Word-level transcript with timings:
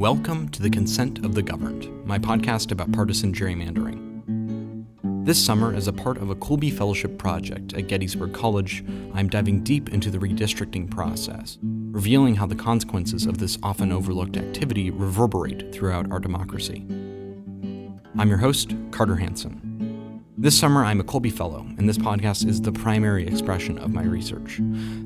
Welcome 0.00 0.48
to 0.52 0.62
The 0.62 0.70
Consent 0.70 1.26
of 1.26 1.34
the 1.34 1.42
Governed, 1.42 2.06
my 2.06 2.18
podcast 2.18 2.72
about 2.72 2.90
partisan 2.90 3.34
gerrymandering. 3.34 5.26
This 5.26 5.38
summer, 5.38 5.74
as 5.74 5.88
a 5.88 5.92
part 5.92 6.16
of 6.16 6.30
a 6.30 6.34
Kolbe 6.34 6.72
Fellowship 6.72 7.18
project 7.18 7.74
at 7.74 7.86
Gettysburg 7.86 8.32
College, 8.32 8.82
I'm 9.12 9.28
diving 9.28 9.62
deep 9.62 9.90
into 9.90 10.10
the 10.10 10.16
redistricting 10.16 10.90
process, 10.90 11.58
revealing 11.62 12.34
how 12.34 12.46
the 12.46 12.54
consequences 12.54 13.26
of 13.26 13.36
this 13.36 13.58
often 13.62 13.92
overlooked 13.92 14.38
activity 14.38 14.90
reverberate 14.90 15.70
throughout 15.70 16.10
our 16.10 16.18
democracy. 16.18 16.86
I'm 18.16 18.30
your 18.30 18.38
host, 18.38 18.74
Carter 18.92 19.16
Hanson. 19.16 19.69
This 20.40 20.58
summer, 20.58 20.86
I'm 20.86 21.00
a 21.00 21.04
Kolbe 21.04 21.30
Fellow, 21.30 21.66
and 21.76 21.86
this 21.86 21.98
podcast 21.98 22.48
is 22.48 22.62
the 22.62 22.72
primary 22.72 23.26
expression 23.26 23.76
of 23.76 23.92
my 23.92 24.04
research. 24.04 24.56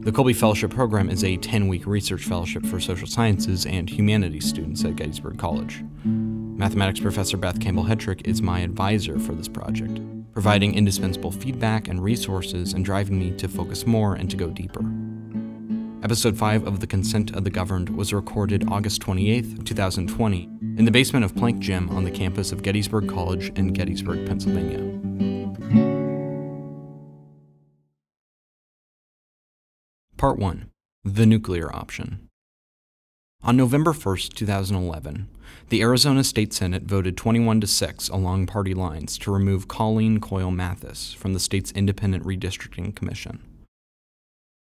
The 0.02 0.12
Kolbe 0.12 0.36
Fellowship 0.36 0.70
Program 0.70 1.10
is 1.10 1.24
a 1.24 1.36
10 1.36 1.66
week 1.66 1.88
research 1.88 2.24
fellowship 2.24 2.64
for 2.64 2.78
social 2.78 3.08
sciences 3.08 3.66
and 3.66 3.90
humanities 3.90 4.48
students 4.48 4.84
at 4.84 4.94
Gettysburg 4.94 5.36
College. 5.36 5.82
Mathematics 6.04 7.00
professor 7.00 7.36
Beth 7.36 7.58
Campbell 7.58 7.82
Hetrick 7.82 8.24
is 8.28 8.42
my 8.42 8.60
advisor 8.60 9.18
for 9.18 9.34
this 9.34 9.48
project, 9.48 9.98
providing 10.32 10.72
indispensable 10.72 11.32
feedback 11.32 11.88
and 11.88 12.00
resources 12.00 12.72
and 12.72 12.84
driving 12.84 13.18
me 13.18 13.32
to 13.32 13.48
focus 13.48 13.88
more 13.88 14.14
and 14.14 14.30
to 14.30 14.36
go 14.36 14.50
deeper. 14.50 14.84
Episode 16.04 16.38
5 16.38 16.64
of 16.64 16.78
The 16.78 16.86
Consent 16.86 17.34
of 17.34 17.42
the 17.42 17.50
Governed 17.50 17.88
was 17.88 18.12
recorded 18.12 18.68
August 18.68 19.00
28, 19.00 19.66
2020, 19.66 20.48
in 20.76 20.84
the 20.84 20.90
basement 20.90 21.24
of 21.24 21.36
Plank 21.36 21.60
Gym 21.60 21.88
on 21.90 22.04
the 22.04 22.10
campus 22.10 22.50
of 22.50 22.62
Gettysburg 22.62 23.08
College 23.08 23.50
in 23.56 23.72
Gettysburg, 23.72 24.26
Pennsylvania. 24.26 24.80
Part 30.16 30.38
1 30.38 30.70
The 31.04 31.26
Nuclear 31.26 31.74
Option. 31.74 32.28
On 33.42 33.56
November 33.56 33.92
1, 33.92 34.16
2011, 34.34 35.28
the 35.68 35.82
Arizona 35.82 36.24
State 36.24 36.52
Senate 36.52 36.84
voted 36.84 37.16
21 37.16 37.60
to 37.60 37.66
6 37.66 38.08
along 38.08 38.46
party 38.46 38.74
lines 38.74 39.16
to 39.18 39.30
remove 39.30 39.68
Colleen 39.68 40.18
Coyle 40.18 40.50
Mathis 40.50 41.12
from 41.12 41.34
the 41.34 41.40
state's 41.40 41.70
Independent 41.72 42.24
Redistricting 42.24 42.96
Commission. 42.96 43.53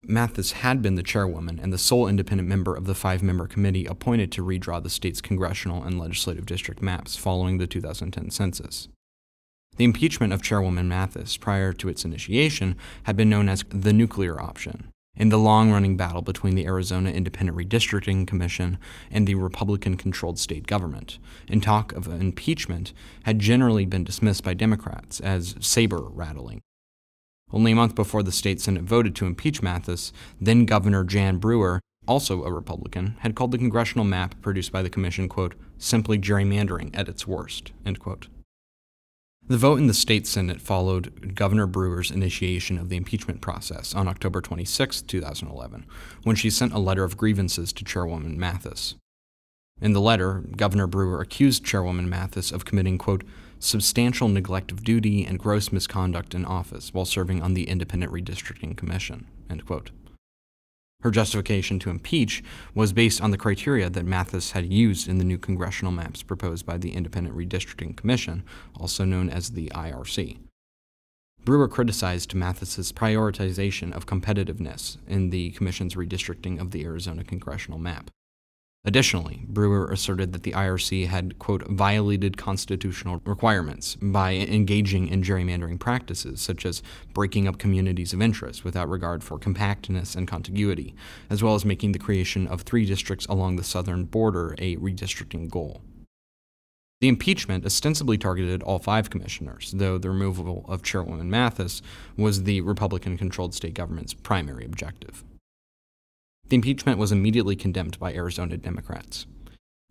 Mathis 0.04 0.54
had 0.54 0.82
been 0.82 0.96
the 0.96 1.04
chairwoman 1.04 1.60
and 1.60 1.72
the 1.72 1.78
sole 1.78 2.08
independent 2.08 2.48
member 2.48 2.76
of 2.76 2.86
the 2.86 2.96
five 2.96 3.22
member 3.22 3.48
committee 3.48 3.86
appointed 3.86 4.32
to 4.32 4.46
redraw 4.46 4.82
the 4.82 4.90
state's 4.90 5.22
congressional 5.22 5.84
and 5.84 6.00
legislative 6.00 6.46
district 6.46 6.82
maps 6.82 7.16
following 7.16 7.58
the 7.58 7.68
2010 7.68 8.32
census. 8.32 8.88
The 9.78 9.86
impeachment 9.86 10.34
of 10.34 10.42
Chairwoman 10.42 10.90
Mathis 10.90 11.38
prior 11.38 11.74
to 11.74 11.90
its 11.90 12.04
initiation 12.04 12.76
had 13.04 13.16
been 13.16 13.30
known 13.30 13.48
as 13.48 13.64
the 13.70 13.94
nuclear 13.94 14.42
option, 14.42 14.90
in 15.16 15.30
the 15.30 15.38
long 15.38 15.72
running 15.72 15.96
battle 15.96 16.22
between 16.22 16.56
the 16.56 16.66
Arizona 16.66 17.12
Independent 17.12 17.58
Redistricting 17.58 18.26
Commission 18.26 18.78
and 19.12 19.28
the 19.28 19.36
Republican 19.36 19.96
controlled 19.96 20.40
state 20.40 20.66
government, 20.66 21.20
and 21.48 21.62
talk 21.62 21.92
of 21.92 22.08
impeachment 22.08 22.94
had 23.24 23.40
generally 23.40 23.86
been 23.86 24.04
dismissed 24.04 24.44
by 24.44 24.54
Democrats 24.54 25.20
as 25.20 25.56
saber 25.60 26.02
rattling. 26.02 26.62
Only 27.52 27.72
a 27.72 27.76
month 27.76 27.96
before 27.96 28.24
the 28.24 28.32
state 28.32 28.62
Senate 28.62 28.84
voted 28.84 29.16
to 29.16 29.26
impeach 29.26 29.62
Mathis, 29.62 30.14
then 30.40 30.66
Governor 30.66 31.04
Jan 31.04 31.38
Brewer, 31.38 31.82
also 32.08 32.44
a 32.44 32.52
Republican, 32.52 33.18
had 33.20 33.36
called 33.36 33.52
the 33.52 33.58
congressional 33.58 34.06
map 34.06 34.40
produced 34.42 34.72
by 34.72 34.82
the 34.82 34.90
commission, 34.90 35.28
quote, 35.28 35.56
simply 35.78 36.18
gerrymandering 36.18 36.92
at 36.94 37.10
its 37.10 37.28
worst, 37.28 37.72
end 37.86 38.00
quote. 38.00 38.28
The 39.48 39.58
vote 39.58 39.80
in 39.80 39.88
the 39.88 39.96
state 39.96 40.28
Senate 40.28 40.62
followed 40.62 41.34
Governor 41.34 41.66
Brewer's 41.66 42.12
initiation 42.12 42.78
of 42.78 42.90
the 42.90 42.98
impeachment 42.98 43.42
process 43.42 43.96
on 43.96 44.08
October 44.08 44.42
26, 44.42 45.02
2011, 45.02 45.88
when 46.24 46.36
she 46.36 46.52
sent 46.52 46.72
a 46.72 46.78
letter 46.78 47.04
of 47.04 47.18
grievances 47.18 47.74
to 47.74 47.84
Chairwoman 47.84 48.40
Mathis. 48.40 48.94
In 49.82 49.94
the 49.94 50.02
letter, 50.02 50.44
Governor 50.56 50.86
Brewer 50.86 51.20
accused 51.20 51.66
Chairwoman 51.66 52.08
Mathis 52.08 52.52
of 52.52 52.66
committing, 52.66 53.00
quote, 53.00 53.24
substantial 53.60 54.28
neglect 54.28 54.72
of 54.72 54.84
duty 54.84 55.26
and 55.26 55.38
gross 55.38 55.72
misconduct 55.72 56.34
in 56.34 56.46
office 56.46 56.94
while 56.94 57.06
serving 57.06 57.42
on 57.42 57.54
the 57.54 57.68
Independent 57.70 58.12
Redistricting 58.12 58.76
Commission. 58.76 59.28
Her 61.02 61.12
justification 61.12 61.80
to 61.80 61.90
impeach 61.90 62.44
was 62.74 62.92
based 62.92 63.22
on 63.22 63.32
the 63.32 63.38
criteria 63.38 63.90
that 63.90 64.06
Mathis 64.06 64.52
had 64.52 64.72
used 64.72 65.08
in 65.08 65.18
the 65.18 65.24
new 65.24 65.38
congressional 65.38 65.94
maps 65.94 66.24
proposed 66.24 66.66
by 66.66 66.78
the 66.78 66.92
Independent 66.92 67.38
Redistricting 67.38 67.96
Commission, 67.96 68.44
also 68.78 69.06
known 69.06 69.30
as 69.30 69.52
the 69.52 69.70
IRC. 69.70 70.40
Brewer 71.46 71.70
criticized 71.70 72.36
Mathis's 72.36 72.92
prioritization 72.92 73.94
of 73.94 74.06
competitiveness 74.06 74.98
in 75.08 75.30
the 75.30 75.52
Commission's 75.52 75.96
redistricting 75.96 76.60
of 76.60 76.72
the 76.72 76.84
Arizona 76.84 77.24
congressional 77.24 77.80
map. 77.80 78.12
Additionally, 78.86 79.46
Brewer 79.50 79.92
asserted 79.92 80.32
that 80.32 80.44
the 80.44 80.54
IRC 80.54 81.08
had, 81.08 81.38
quote, 81.38 81.68
violated 81.68 82.38
constitutional 82.38 83.22
requirements 83.26 83.98
by 84.02 84.32
engaging 84.36 85.10
in 85.10 85.22
gerrymandering 85.22 85.80
practices, 85.80 86.40
such 86.40 86.66
as 86.66 86.82
breaking 87.14 87.46
up 87.46 87.58
communities 87.58 88.14
of 88.14 88.22
interest 88.22 88.64
without 88.64 88.88
regard 88.88 89.22
for 89.22 89.38
compactness 89.38 90.16
and 90.16 90.30
contiguity, 90.30 90.96
as 91.30 91.44
well 91.44 91.56
as 91.56 91.66
making 91.66 91.92
the 91.92 92.00
creation 92.00 92.48
of 92.48 92.62
three 92.62 92.86
districts 92.86 93.26
along 93.26 93.58
the 93.58 93.66
southern 93.66 94.06
border 94.06 94.56
a 94.60 94.78
redistricting 94.78 95.50
goal. 95.50 95.82
The 97.02 97.10
impeachment 97.10 97.66
ostensibly 97.66 98.18
targeted 98.18 98.64
all 98.64 98.80
five 98.80 99.10
commissioners, 99.10 99.74
though 99.76 99.98
the 99.98 100.10
removal 100.10 100.66
of 100.70 100.84
Chairwoman 100.84 101.30
Mathis 101.30 101.82
was 102.18 102.44
the 102.44 102.62
Republican 102.62 103.18
controlled 103.18 103.54
state 103.54 103.74
government's 103.74 104.14
primary 104.14 104.64
objective. 104.66 105.24
The 106.50 106.56
impeachment 106.56 106.98
was 106.98 107.12
immediately 107.12 107.56
condemned 107.56 108.00
by 108.00 108.14
Arizona 108.14 108.58
Democrats. 108.58 109.28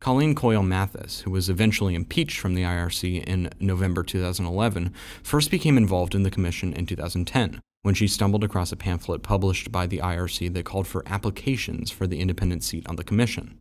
Colleen 0.00 0.34
Coyle 0.34 0.62
Mathis, 0.62 1.20
who 1.20 1.30
was 1.30 1.50
eventually 1.50 1.94
impeached 1.94 2.40
from 2.40 2.54
the 2.54 2.62
IRC 2.62 3.22
in 3.24 3.50
November 3.60 4.02
2011, 4.02 4.94
first 5.22 5.50
became 5.50 5.76
involved 5.76 6.14
in 6.14 6.22
the 6.22 6.30
commission 6.30 6.72
in 6.72 6.86
2010 6.86 7.60
when 7.82 7.94
she 7.94 8.08
stumbled 8.08 8.42
across 8.42 8.72
a 8.72 8.76
pamphlet 8.76 9.22
published 9.22 9.70
by 9.70 9.86
the 9.86 9.98
IRC 9.98 10.54
that 10.54 10.64
called 10.64 10.86
for 10.86 11.02
applications 11.06 11.90
for 11.90 12.06
the 12.06 12.18
independent 12.18 12.64
seat 12.64 12.86
on 12.88 12.96
the 12.96 13.04
commission. 13.04 13.58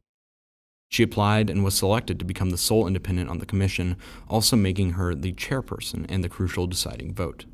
She 0.90 1.04
applied 1.04 1.50
and 1.50 1.62
was 1.62 1.76
selected 1.76 2.20
to 2.20 2.26
become 2.26 2.52
the 2.52 2.58
sole 2.58 2.88
independent 2.88 3.30
on 3.30 3.40
the 3.40 3.46
commission, 3.46 3.98
also 4.30 4.56
making 4.56 4.92
her 4.92 5.14
the 5.14 5.34
chairperson 5.34 6.06
and 6.08 6.24
the 6.24 6.30
crucial 6.30 6.68
deciding 6.68 7.14
vote. 7.14 7.46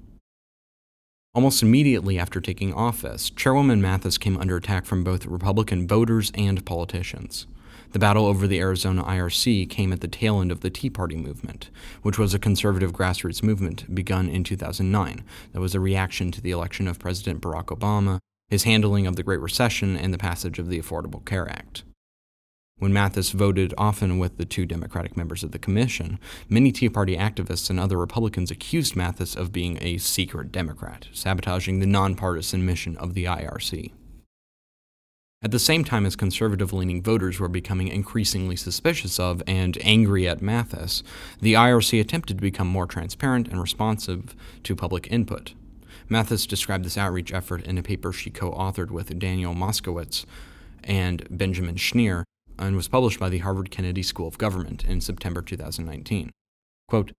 Almost 1.34 1.64
immediately 1.64 2.20
after 2.20 2.40
taking 2.40 2.72
office, 2.72 3.32
Chairwoman 3.32 3.82
Mathis 3.82 4.20
came 4.20 4.38
under 4.38 4.58
attack 4.58 4.86
from 4.86 5.04
both 5.04 5.26
Republican 5.26 5.88
voters 5.88 6.32
and 6.36 6.64
politicians. 6.66 7.48
The 7.96 8.00
battle 8.00 8.26
over 8.26 8.46
the 8.46 8.60
Arizona 8.60 9.06
IRC 9.06 9.70
came 9.70 9.94
at 9.94 10.02
the 10.02 10.10
tail 10.10 10.42
end 10.42 10.52
of 10.52 10.60
the 10.60 10.70
Tea 10.70 10.90
Party 10.90 11.16
movement, 11.16 11.70
which 12.02 12.20
was 12.20 12.34
a 12.34 12.40
conservative 12.40 12.92
grassroots 12.92 13.42
movement 13.42 13.96
begun 13.96 14.28
in 14.28 14.44
2009 14.44 15.24
that 15.54 15.62
was 15.62 15.74
a 15.74 15.80
reaction 15.80 16.30
to 16.32 16.42
the 16.42 16.52
election 16.52 16.90
of 16.90 17.00
President 17.00 17.40
Barack 17.40 17.68
Obama, 17.68 18.20
his 18.50 18.64
handling 18.64 19.08
of 19.08 19.16
the 19.16 19.24
Great 19.24 19.40
Recession, 19.40 19.96
and 19.96 20.14
the 20.14 20.18
passage 20.18 20.60
of 20.60 20.68
the 20.68 20.78
Affordable 20.78 21.24
Care 21.24 21.48
Act. 21.48 21.86
When 22.80 22.92
Mathis 22.92 23.32
voted 23.32 23.74
often 23.78 24.20
with 24.20 24.36
the 24.36 24.44
two 24.44 24.66
Democratic 24.66 25.16
members 25.16 25.42
of 25.42 25.54
the 25.54 25.58
commission, 25.58 26.20
many 26.50 26.74
Tea 26.74 26.90
Party 26.90 27.16
activists 27.16 27.70
and 27.70 27.80
other 27.80 27.98
Republicans 27.98 28.52
accused 28.52 28.98
Mathis 28.98 29.38
of 29.38 29.54
being 29.54 29.78
a 29.80 30.00
secret 30.00 30.52
Democrat, 30.52 31.08
sabotaging 31.14 31.80
the 31.80 31.86
nonpartisan 31.86 32.66
mission 32.66 32.98
of 32.98 33.14
the 33.14 33.24
IRC. 33.24 33.94
At 35.42 35.52
the 35.52 35.60
same 35.60 35.84
time 35.84 36.06
as 36.06 36.16
conservative 36.16 36.74
leaning 36.74 37.04
voters 37.04 37.40
were 37.40 37.48
becoming 37.48 37.88
increasingly 37.88 38.56
suspicious 38.56 39.20
of 39.20 39.44
and 39.46 39.78
angry 39.82 40.28
at 40.28 40.42
Mathis, 40.42 41.04
the 41.40 41.54
IRC 41.54 42.00
attempted 42.02 42.38
to 42.38 42.42
become 42.42 42.68
more 42.68 42.88
transparent 42.88 43.48
and 43.48 43.62
responsive 43.62 44.36
to 44.64 44.76
public 44.76 45.08
input. 45.12 45.54
Mathis 46.10 46.46
described 46.46 46.84
this 46.84 46.98
outreach 46.98 47.34
effort 47.34 47.64
in 47.64 47.78
a 47.78 47.84
paper 47.84 48.12
she 48.12 48.30
co 48.30 48.52
authored 48.52 48.92
with 48.92 49.18
Daniel 49.20 49.54
Moskowitz 49.54 50.26
and 50.84 51.28
Benjamin 51.30 51.76
Schneer 51.76 52.24
and 52.58 52.76
was 52.76 52.88
published 52.88 53.20
by 53.20 53.30
the 53.30 53.40
Harvard 53.40 53.72
Kennedy 53.72 54.04
School 54.04 54.28
of 54.28 54.38
Government 54.38 54.86
in 54.86 55.02
September 55.02 55.42
2019. 55.42 56.32
Quote, 56.88 57.12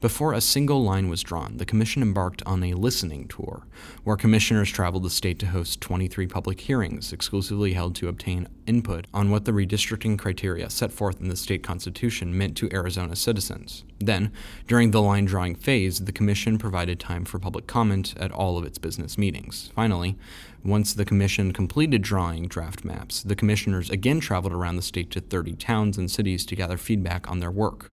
before 0.00 0.32
a 0.32 0.40
single 0.40 0.82
line 0.82 1.10
was 1.10 1.22
drawn, 1.22 1.58
the 1.58 1.66
Commission 1.66 2.00
embarked 2.00 2.42
on 2.46 2.62
a 2.62 2.72
listening 2.72 3.28
tour, 3.28 3.66
where 4.02 4.16
commissioners 4.16 4.70
traveled 4.70 5.02
the 5.02 5.10
state 5.10 5.38
to 5.40 5.46
host 5.48 5.82
23 5.82 6.26
public 6.26 6.60
hearings 6.62 7.12
exclusively 7.12 7.74
held 7.74 7.94
to 7.96 8.08
obtain 8.08 8.48
input 8.66 9.06
on 9.12 9.30
what 9.30 9.44
the 9.44 9.52
redistricting 9.52 10.18
criteria 10.18 10.70
set 10.70 10.90
forth 10.90 11.20
in 11.20 11.28
the 11.28 11.36
state 11.36 11.62
constitution 11.62 12.36
meant 12.36 12.56
to 12.56 12.72
Arizona 12.72 13.14
citizens. 13.14 13.84
Then, 13.98 14.32
during 14.66 14.90
the 14.90 15.02
line 15.02 15.26
drawing 15.26 15.54
phase, 15.54 16.06
the 16.06 16.12
Commission 16.12 16.56
provided 16.56 16.98
time 16.98 17.26
for 17.26 17.38
public 17.38 17.66
comment 17.66 18.14
at 18.16 18.32
all 18.32 18.56
of 18.56 18.64
its 18.64 18.78
business 18.78 19.18
meetings. 19.18 19.70
Finally, 19.74 20.16
once 20.64 20.94
the 20.94 21.04
Commission 21.04 21.52
completed 21.52 22.00
drawing 22.00 22.48
draft 22.48 22.86
maps, 22.86 23.22
the 23.22 23.36
commissioners 23.36 23.90
again 23.90 24.20
traveled 24.20 24.54
around 24.54 24.76
the 24.76 24.82
state 24.82 25.10
to 25.10 25.20
30 25.20 25.56
towns 25.56 25.98
and 25.98 26.10
cities 26.10 26.46
to 26.46 26.56
gather 26.56 26.78
feedback 26.78 27.30
on 27.30 27.40
their 27.40 27.50
work. 27.50 27.90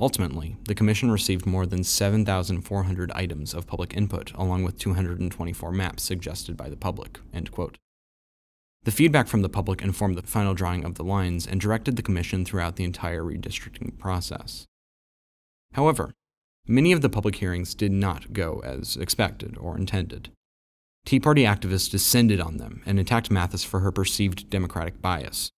Ultimately, 0.00 0.56
the 0.66 0.76
Commission 0.76 1.10
received 1.10 1.44
more 1.44 1.66
than 1.66 1.82
7,400 1.82 3.10
items 3.12 3.52
of 3.52 3.66
public 3.66 3.96
input, 3.96 4.32
along 4.34 4.62
with 4.62 4.78
224 4.78 5.72
maps 5.72 6.04
suggested 6.04 6.56
by 6.56 6.68
the 6.68 6.76
public. 6.76 7.18
The 8.84 8.92
feedback 8.92 9.26
from 9.26 9.42
the 9.42 9.48
public 9.48 9.82
informed 9.82 10.16
the 10.16 10.22
final 10.22 10.54
drawing 10.54 10.84
of 10.84 10.94
the 10.94 11.02
lines 11.02 11.46
and 11.46 11.60
directed 11.60 11.96
the 11.96 12.02
Commission 12.02 12.44
throughout 12.44 12.76
the 12.76 12.84
entire 12.84 13.24
redistricting 13.24 13.98
process. 13.98 14.66
However, 15.72 16.14
many 16.66 16.92
of 16.92 17.02
the 17.02 17.10
public 17.10 17.34
hearings 17.36 17.74
did 17.74 17.90
not 17.90 18.32
go 18.32 18.60
as 18.64 18.96
expected 18.96 19.56
or 19.58 19.76
intended. 19.76 20.30
Tea 21.04 21.18
Party 21.18 21.42
activists 21.42 21.90
descended 21.90 22.40
on 22.40 22.58
them 22.58 22.82
and 22.86 23.00
attacked 23.00 23.30
Mathis 23.30 23.64
for 23.64 23.80
her 23.80 23.90
perceived 23.90 24.48
Democratic 24.48 25.02
bias. 25.02 25.50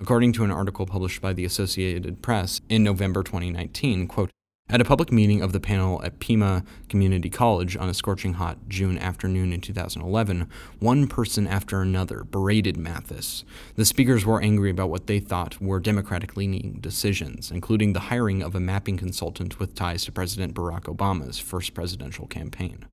According 0.00 0.32
to 0.34 0.44
an 0.44 0.50
article 0.50 0.86
published 0.86 1.22
by 1.22 1.32
the 1.32 1.44
Associated 1.44 2.20
Press 2.20 2.60
in 2.68 2.82
November 2.82 3.22
2019, 3.22 4.08
quote, 4.08 4.30
at 4.68 4.80
a 4.80 4.84
public 4.84 5.12
meeting 5.12 5.40
of 5.40 5.52
the 5.52 5.60
panel 5.60 6.02
at 6.02 6.18
Pima 6.18 6.64
Community 6.88 7.30
College 7.30 7.76
on 7.76 7.88
a 7.88 7.94
scorching 7.94 8.34
hot 8.34 8.58
June 8.66 8.98
afternoon 8.98 9.52
in 9.52 9.60
2011, 9.60 10.48
one 10.80 11.06
person 11.06 11.46
after 11.46 11.80
another 11.80 12.24
berated 12.24 12.76
Mathis. 12.76 13.44
The 13.76 13.84
speakers 13.84 14.26
were 14.26 14.40
angry 14.40 14.70
about 14.70 14.90
what 14.90 15.06
they 15.06 15.20
thought 15.20 15.60
were 15.60 15.78
Democratic 15.78 16.36
leaning 16.36 16.78
decisions, 16.80 17.52
including 17.52 17.92
the 17.92 18.00
hiring 18.00 18.42
of 18.42 18.56
a 18.56 18.60
mapping 18.60 18.96
consultant 18.96 19.60
with 19.60 19.76
ties 19.76 20.04
to 20.06 20.12
President 20.12 20.54
Barack 20.54 20.84
Obama's 20.84 21.38
first 21.38 21.72
presidential 21.72 22.26
campaign. 22.26 22.86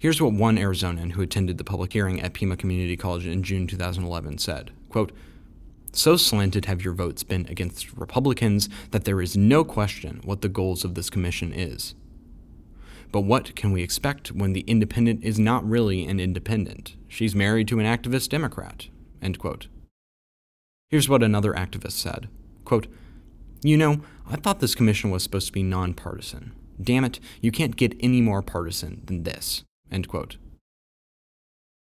Here's 0.00 0.22
what 0.22 0.32
one 0.32 0.58
Arizonan 0.58 1.12
who 1.12 1.22
attended 1.22 1.58
the 1.58 1.64
public 1.64 1.92
hearing 1.92 2.20
at 2.20 2.32
Pima 2.32 2.56
Community 2.56 2.96
College 2.96 3.26
in 3.26 3.42
June 3.42 3.66
2011 3.66 4.38
said 4.38 4.70
quote, 4.90 5.10
So 5.92 6.16
slanted 6.16 6.66
have 6.66 6.84
your 6.84 6.92
votes 6.92 7.24
been 7.24 7.46
against 7.48 7.92
Republicans 7.94 8.68
that 8.92 9.04
there 9.04 9.20
is 9.20 9.36
no 9.36 9.64
question 9.64 10.20
what 10.22 10.40
the 10.40 10.48
goals 10.48 10.84
of 10.84 10.94
this 10.94 11.10
commission 11.10 11.52
is. 11.52 11.96
But 13.10 13.22
what 13.22 13.56
can 13.56 13.72
we 13.72 13.82
expect 13.82 14.28
when 14.28 14.52
the 14.52 14.60
independent 14.68 15.24
is 15.24 15.40
not 15.40 15.68
really 15.68 16.06
an 16.06 16.20
independent? 16.20 16.94
She's 17.08 17.34
married 17.34 17.66
to 17.66 17.80
an 17.80 17.86
activist 17.86 18.28
Democrat. 18.28 18.86
End 19.20 19.40
quote. 19.40 19.66
Here's 20.90 21.08
what 21.08 21.24
another 21.24 21.54
activist 21.54 21.92
said 21.92 22.28
quote, 22.64 22.86
You 23.64 23.76
know, 23.76 24.02
I 24.28 24.36
thought 24.36 24.60
this 24.60 24.76
commission 24.76 25.10
was 25.10 25.24
supposed 25.24 25.48
to 25.48 25.52
be 25.52 25.64
nonpartisan. 25.64 26.52
Damn 26.80 27.04
it, 27.04 27.18
you 27.40 27.50
can't 27.50 27.74
get 27.74 27.96
any 27.98 28.20
more 28.20 28.42
partisan 28.42 29.02
than 29.04 29.24
this. 29.24 29.64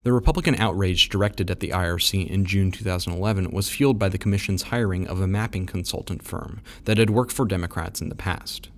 The 0.07 0.13
Republican 0.13 0.55
outrage 0.55 1.09
directed 1.09 1.51
at 1.51 1.59
the 1.59 1.71
IRC 1.71 2.31
in 2.31 2.45
June 2.45 2.71
2011 2.71 3.51
was 3.51 3.69
fueled 3.69 3.99
by 3.99 4.09
the 4.09 4.19
Commission's 4.19 4.63
hiring 4.63 5.09
of 5.09 5.21
a 5.21 5.27
mapping 5.27 5.67
consultant 5.67 6.23
firm 6.23 6.61
that 6.85 6.97
had 6.97 7.11
worked 7.11 7.33
for 7.33 7.45
Democrats 7.45 8.01
in 8.01 8.09
the 8.09 8.15
past. 8.15 8.69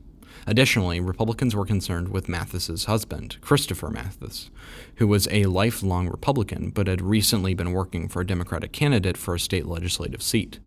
Additionally, 0.46 1.00
Republicans 1.00 1.54
were 1.54 1.66
concerned 1.66 2.08
with 2.08 2.30
Mathis's 2.30 2.86
husband, 2.86 3.36
Christopher 3.42 3.90
Mathis, 3.90 4.48
who 4.94 5.06
was 5.06 5.28
a 5.30 5.44
lifelong 5.44 6.08
Republican 6.08 6.70
but 6.70 6.86
had 6.86 7.02
recently 7.02 7.52
been 7.52 7.72
working 7.72 8.08
for 8.08 8.22
a 8.22 8.26
Democratic 8.26 8.72
candidate 8.72 9.18
for 9.18 9.34
a 9.34 9.40
state 9.40 9.66
legislative 9.66 10.22
seat. 10.22 10.60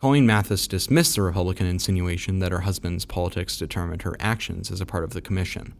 Colleen 0.00 0.26
Mathis 0.26 0.66
dismissed 0.66 1.14
the 1.14 1.22
Republican 1.22 1.66
insinuation 1.66 2.40
that 2.40 2.50
her 2.50 2.62
husband's 2.62 3.04
politics 3.04 3.56
determined 3.56 4.02
her 4.02 4.16
actions 4.18 4.72
as 4.72 4.80
a 4.80 4.86
part 4.86 5.04
of 5.04 5.12
the 5.12 5.20
commission 5.20 5.74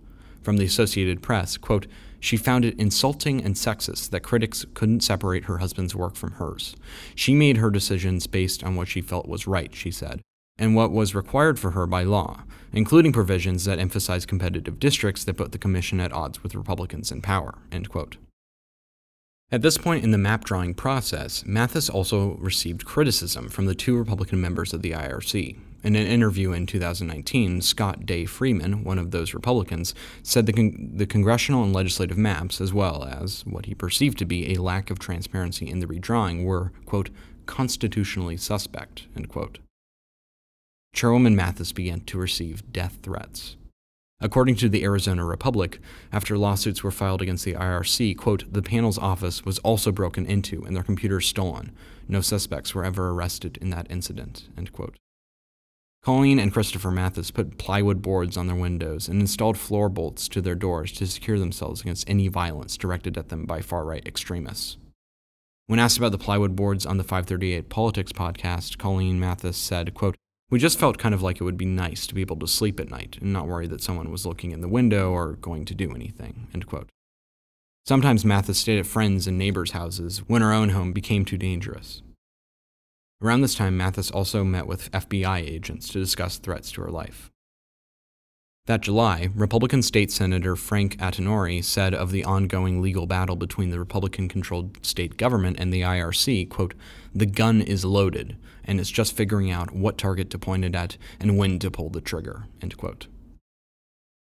from 0.48 0.56
the 0.56 0.64
Associated 0.64 1.20
Press, 1.20 1.58
quote, 1.58 1.86
she 2.20 2.38
found 2.38 2.64
it 2.64 2.80
insulting 2.80 3.44
and 3.44 3.54
sexist 3.54 4.08
that 4.08 4.22
critics 4.22 4.64
couldn't 4.72 5.02
separate 5.02 5.44
her 5.44 5.58
husband's 5.58 5.94
work 5.94 6.16
from 6.16 6.32
hers. 6.32 6.74
She 7.14 7.34
made 7.34 7.58
her 7.58 7.70
decisions 7.70 8.26
based 8.26 8.64
on 8.64 8.74
what 8.74 8.88
she 8.88 9.02
felt 9.02 9.28
was 9.28 9.46
right, 9.46 9.74
she 9.74 9.90
said, 9.90 10.22
and 10.56 10.74
what 10.74 10.90
was 10.90 11.14
required 11.14 11.58
for 11.58 11.72
her 11.72 11.86
by 11.86 12.02
law, 12.02 12.44
including 12.72 13.12
provisions 13.12 13.66
that 13.66 13.78
emphasize 13.78 14.24
competitive 14.24 14.80
districts 14.80 15.22
that 15.24 15.36
put 15.36 15.52
the 15.52 15.58
commission 15.58 16.00
at 16.00 16.14
odds 16.14 16.42
with 16.42 16.54
Republicans 16.54 17.12
in 17.12 17.20
power. 17.20 17.58
At 19.52 19.60
this 19.60 19.76
point 19.76 20.02
in 20.02 20.12
the 20.12 20.16
map 20.16 20.44
drawing 20.44 20.72
process, 20.72 21.44
Mathis 21.44 21.90
also 21.90 22.36
received 22.36 22.86
criticism 22.86 23.50
from 23.50 23.66
the 23.66 23.74
two 23.74 23.98
Republican 23.98 24.40
members 24.40 24.72
of 24.72 24.80
the 24.80 24.92
IRC, 24.92 25.58
in 25.82 25.94
an 25.94 26.06
interview 26.06 26.52
in 26.52 26.66
2019, 26.66 27.60
Scott 27.60 28.04
Day 28.04 28.24
Freeman, 28.24 28.84
one 28.84 28.98
of 28.98 29.10
those 29.10 29.34
Republicans, 29.34 29.94
said 30.22 30.46
the, 30.46 30.52
con- 30.52 30.90
the 30.94 31.06
congressional 31.06 31.62
and 31.62 31.72
legislative 31.72 32.18
maps, 32.18 32.60
as 32.60 32.72
well 32.72 33.04
as 33.04 33.46
what 33.46 33.66
he 33.66 33.74
perceived 33.74 34.18
to 34.18 34.24
be 34.24 34.52
a 34.52 34.60
lack 34.60 34.90
of 34.90 34.98
transparency 34.98 35.68
in 35.68 35.80
the 35.80 35.86
redrawing, 35.86 36.44
were, 36.44 36.72
quote, 36.84 37.10
constitutionally 37.46 38.36
suspect, 38.36 39.06
end 39.16 39.28
quote. 39.28 39.58
Chairwoman 40.94 41.36
Mathis 41.36 41.72
began 41.72 42.00
to 42.00 42.18
receive 42.18 42.72
death 42.72 42.98
threats. 43.02 43.56
According 44.20 44.56
to 44.56 44.68
the 44.68 44.82
Arizona 44.82 45.24
Republic, 45.24 45.78
after 46.12 46.36
lawsuits 46.36 46.82
were 46.82 46.90
filed 46.90 47.22
against 47.22 47.44
the 47.44 47.54
IRC, 47.54 48.16
quote, 48.16 48.52
the 48.52 48.62
panel's 48.62 48.98
office 48.98 49.44
was 49.44 49.60
also 49.60 49.92
broken 49.92 50.26
into 50.26 50.64
and 50.64 50.74
their 50.74 50.82
computers 50.82 51.26
stolen. 51.26 51.70
No 52.08 52.20
suspects 52.20 52.74
were 52.74 52.84
ever 52.84 53.10
arrested 53.10 53.58
in 53.58 53.70
that 53.70 53.86
incident, 53.88 54.48
end 54.56 54.72
quote. 54.72 54.96
Colleen 56.02 56.38
and 56.38 56.52
Christopher 56.52 56.90
Mathis 56.90 57.30
put 57.30 57.58
plywood 57.58 58.00
boards 58.00 58.36
on 58.36 58.46
their 58.46 58.56
windows 58.56 59.08
and 59.08 59.20
installed 59.20 59.58
floor 59.58 59.88
bolts 59.88 60.28
to 60.28 60.40
their 60.40 60.54
doors 60.54 60.92
to 60.92 61.06
secure 61.06 61.38
themselves 61.38 61.80
against 61.80 62.08
any 62.08 62.28
violence 62.28 62.76
directed 62.76 63.18
at 63.18 63.28
them 63.28 63.44
by 63.44 63.60
far 63.60 63.84
right 63.84 64.06
extremists. 64.06 64.78
When 65.66 65.78
asked 65.78 65.98
about 65.98 66.12
the 66.12 66.18
plywood 66.18 66.56
boards 66.56 66.86
on 66.86 66.96
the 66.96 67.04
538 67.04 67.68
Politics 67.68 68.12
podcast, 68.12 68.78
Colleen 68.78 69.20
Mathis 69.20 69.58
said, 69.58 69.92
quote, 69.92 70.16
We 70.48 70.58
just 70.58 70.78
felt 70.78 70.96
kind 70.96 71.14
of 71.14 71.20
like 71.20 71.40
it 71.40 71.44
would 71.44 71.58
be 71.58 71.66
nice 71.66 72.06
to 72.06 72.14
be 72.14 72.22
able 72.22 72.38
to 72.38 72.46
sleep 72.46 72.80
at 72.80 72.88
night 72.88 73.18
and 73.20 73.32
not 73.32 73.46
worry 73.46 73.66
that 73.66 73.82
someone 73.82 74.10
was 74.10 74.24
looking 74.24 74.52
in 74.52 74.62
the 74.62 74.68
window 74.68 75.10
or 75.10 75.32
going 75.34 75.66
to 75.66 75.74
do 75.74 75.94
anything. 75.94 76.46
End 76.54 76.66
quote. 76.66 76.88
Sometimes 77.84 78.24
Mathis 78.24 78.58
stayed 78.58 78.78
at 78.78 78.86
friends' 78.86 79.26
and 79.26 79.36
neighbors' 79.36 79.72
houses 79.72 80.18
when 80.26 80.40
her 80.40 80.52
own 80.52 80.70
home 80.70 80.92
became 80.92 81.26
too 81.26 81.36
dangerous. 81.36 82.02
Around 83.20 83.40
this 83.40 83.56
time, 83.56 83.76
Mathis 83.76 84.12
also 84.12 84.44
met 84.44 84.68
with 84.68 84.92
FBI 84.92 85.40
agents 85.40 85.88
to 85.88 85.98
discuss 85.98 86.38
threats 86.38 86.70
to 86.72 86.82
her 86.82 86.90
life. 86.90 87.32
That 88.66 88.82
July, 88.82 89.30
Republican 89.34 89.82
State 89.82 90.12
Senator 90.12 90.54
Frank 90.54 90.98
Antenori 90.98 91.64
said 91.64 91.94
of 91.94 92.12
the 92.12 92.22
ongoing 92.22 92.80
legal 92.80 93.06
battle 93.06 93.34
between 93.34 93.70
the 93.70 93.78
Republican 93.80 94.28
controlled 94.28 94.84
state 94.86 95.16
government 95.16 95.58
and 95.58 95.72
the 95.72 95.80
IRC, 95.80 96.48
quote, 96.48 96.74
the 97.12 97.26
gun 97.26 97.60
is 97.60 97.84
loaded, 97.84 98.36
and 98.62 98.78
it's 98.78 98.90
just 98.90 99.16
figuring 99.16 99.50
out 99.50 99.72
what 99.72 99.98
target 99.98 100.30
to 100.30 100.38
point 100.38 100.64
it 100.64 100.76
at 100.76 100.96
and 101.18 101.36
when 101.36 101.58
to 101.58 101.72
pull 101.72 101.90
the 101.90 102.00
trigger, 102.00 102.44
end 102.62 102.76
quote. 102.76 103.08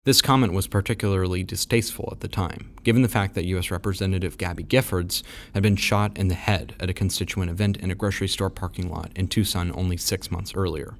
This 0.04 0.22
comment 0.22 0.54
was 0.54 0.66
particularly 0.66 1.42
distasteful 1.44 2.08
at 2.10 2.20
the 2.20 2.28
time, 2.28 2.70
given 2.84 3.02
the 3.02 3.08
fact 3.08 3.34
that 3.34 3.44
U.S. 3.44 3.70
Representative 3.70 4.38
Gabby 4.38 4.64
Giffords 4.64 5.22
had 5.52 5.62
been 5.62 5.76
shot 5.76 6.16
in 6.16 6.28
the 6.28 6.34
head 6.34 6.74
at 6.80 6.88
a 6.88 6.94
constituent 6.94 7.50
event 7.50 7.76
in 7.76 7.90
a 7.90 7.94
grocery 7.94 8.26
store 8.26 8.48
parking 8.48 8.90
lot 8.90 9.10
in 9.14 9.28
Tucson 9.28 9.70
only 9.74 9.98
six 9.98 10.30
months 10.30 10.54
earlier. 10.54 10.96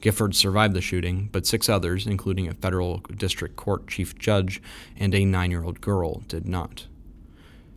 Giffords 0.00 0.34
survived 0.34 0.74
the 0.74 0.80
shooting, 0.80 1.28
but 1.30 1.46
six 1.46 1.68
others, 1.68 2.08
including 2.08 2.48
a 2.48 2.54
federal 2.54 2.98
district 3.16 3.54
court 3.54 3.86
chief 3.86 4.18
judge 4.18 4.60
and 4.96 5.14
a 5.14 5.24
nine 5.24 5.52
year 5.52 5.62
old 5.62 5.80
girl, 5.80 6.24
did 6.26 6.44
not. 6.44 6.88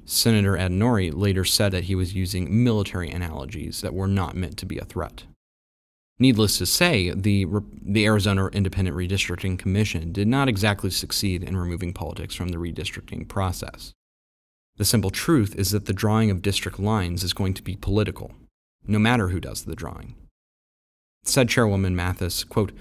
Senator 0.05 0.57
Antenori 0.57 1.13
later 1.13 1.45
said 1.45 1.71
that 1.71 1.83
he 1.83 1.93
was 1.93 2.15
using 2.15 2.63
military 2.63 3.11
analogies 3.11 3.81
that 3.81 3.93
were 3.93 4.07
not 4.07 4.35
meant 4.35 4.57
to 4.57 4.65
be 4.65 4.79
a 4.79 4.85
threat. 4.85 5.25
Needless 6.19 6.57
to 6.57 6.65
say, 6.65 7.11
the, 7.11 7.45
the 7.79 8.05
Arizona 8.05 8.47
Independent 8.47 8.97
Redistricting 8.97 9.59
Commission 9.59 10.11
did 10.11 10.27
not 10.27 10.49
exactly 10.49 10.89
succeed 10.89 11.43
in 11.43 11.55
removing 11.55 11.93
politics 11.93 12.33
from 12.33 12.49
the 12.49 12.57
redistricting 12.57 13.27
process. 13.27 13.93
The 14.77 14.85
simple 14.85 15.11
truth 15.11 15.55
is 15.55 15.71
that 15.71 15.85
the 15.85 15.93
drawing 15.93 16.31
of 16.31 16.41
district 16.41 16.79
lines 16.79 17.23
is 17.23 17.33
going 17.33 17.53
to 17.55 17.63
be 17.63 17.75
political, 17.75 18.31
no 18.85 18.97
matter 18.97 19.29
who 19.29 19.39
does 19.39 19.63
the 19.63 19.75
drawing. 19.75 20.15
Said 21.23 21.49
Chairwoman 21.49 21.95
Mathis, 21.95 22.43
quote, 22.43 22.71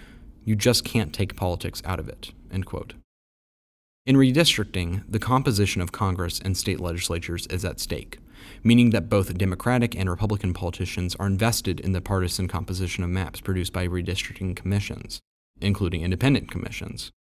You 0.45 0.57
just 0.57 0.85
can't 0.85 1.13
take 1.13 1.37
politics 1.37 1.83
out 1.85 1.99
of 1.99 2.09
it, 2.09 2.33
end 2.51 2.65
quote. 2.65 2.95
In 4.07 4.17
redistricting, 4.17 5.03
the 5.09 5.19
composition 5.19 5.83
of 5.83 5.93
Congress 5.93 6.41
and 6.43 6.57
state 6.57 6.81
legislatures 6.81 7.47
is 7.49 7.65
at 7.65 7.81
stake 7.81 8.19
meaning 8.63 8.91
that 8.91 9.09
both 9.09 9.37
Democratic 9.37 9.97
and 9.97 10.09
Republican 10.09 10.53
politicians 10.55 11.15
are 11.17 11.27
invested 11.27 11.81
in 11.81 11.93
the 11.93 12.01
partisan 12.01 12.49
composition 12.49 13.03
of 13.05 13.11
maps 13.11 13.41
produced 13.41 13.73
by 13.73 13.87
redistricting 13.87 14.55
commissions, 14.57 15.21
including 15.61 16.03
independent 16.03 16.51
commissions. 16.51 17.13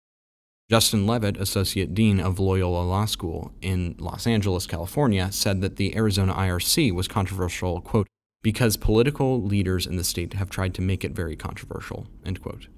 Justin 0.70 1.06
Levitt, 1.06 1.36
Associate 1.36 1.92
Dean 1.92 2.20
of 2.20 2.38
Loyola 2.38 2.82
Law 2.82 3.04
School 3.04 3.52
in 3.60 3.96
Los 3.98 4.26
Angeles, 4.26 4.66
California, 4.66 5.30
said 5.30 5.60
that 5.60 5.76
the 5.76 5.94
Arizona 5.94 6.32
IRC 6.32 6.92
was 6.92 7.06
controversial, 7.06 7.82
quote, 7.82 8.06
because 8.42 8.76
political 8.76 9.42
leaders 9.42 9.86
in 9.86 9.96
the 9.96 10.04
state 10.04 10.34
have 10.34 10.48
tried 10.48 10.74
to 10.74 10.82
make 10.82 11.04
it 11.04 11.12
very 11.12 11.36
controversial, 11.36 12.06
end 12.24 12.42
quote. 12.42 12.68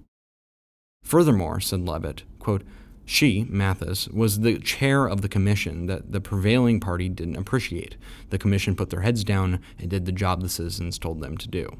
Furthermore, 1.04 1.60
said 1.60 1.86
Levitt, 1.86 2.24
quote, 2.40 2.62
she, 3.06 3.46
Mathis, 3.48 4.08
was 4.08 4.40
the 4.40 4.58
chair 4.58 5.06
of 5.06 5.22
the 5.22 5.28
commission 5.28 5.86
that 5.86 6.10
the 6.10 6.20
prevailing 6.20 6.80
party 6.80 7.08
didn't 7.08 7.36
appreciate. 7.36 7.96
The 8.30 8.38
commission 8.38 8.74
put 8.74 8.90
their 8.90 9.02
heads 9.02 9.22
down 9.22 9.60
and 9.78 9.88
did 9.88 10.06
the 10.06 10.12
job 10.12 10.42
the 10.42 10.48
citizens 10.48 10.98
told 10.98 11.20
them 11.20 11.38
to 11.38 11.48
do. 11.48 11.78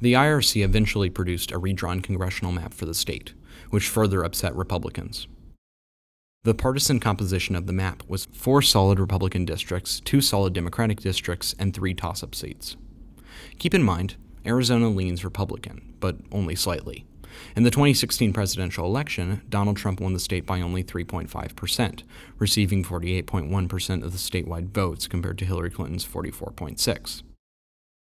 The 0.00 0.14
IRC 0.14 0.64
eventually 0.64 1.08
produced 1.08 1.52
a 1.52 1.58
redrawn 1.58 2.00
congressional 2.00 2.52
map 2.52 2.74
for 2.74 2.86
the 2.86 2.92
state, 2.92 3.34
which 3.70 3.88
further 3.88 4.24
upset 4.24 4.54
Republicans. 4.54 5.28
The 6.42 6.52
partisan 6.52 6.98
composition 6.98 7.54
of 7.54 7.66
the 7.66 7.72
map 7.72 8.02
was 8.08 8.26
four 8.32 8.62
solid 8.62 8.98
Republican 8.98 9.44
districts, 9.44 10.00
two 10.00 10.20
solid 10.20 10.52
Democratic 10.52 11.00
districts, 11.00 11.54
and 11.58 11.72
three 11.72 11.94
toss 11.94 12.22
up 12.22 12.34
seats. 12.34 12.76
Keep 13.58 13.74
in 13.74 13.82
mind, 13.82 14.16
Arizona 14.44 14.88
leans 14.88 15.24
Republican, 15.24 15.94
but 16.00 16.16
only 16.30 16.56
slightly. 16.56 17.04
In 17.54 17.62
the 17.62 17.70
2016 17.70 18.32
presidential 18.32 18.84
election, 18.84 19.42
Donald 19.48 19.76
Trump 19.76 20.00
won 20.00 20.12
the 20.12 20.20
state 20.20 20.46
by 20.46 20.60
only 20.60 20.82
3.5%, 20.82 22.02
receiving 22.38 22.84
48.1% 22.84 24.04
of 24.04 24.12
the 24.12 24.18
statewide 24.18 24.68
votes 24.68 25.06
compared 25.06 25.38
to 25.38 25.44
Hillary 25.44 25.70
Clinton's 25.70 26.06
44.6. 26.06 27.22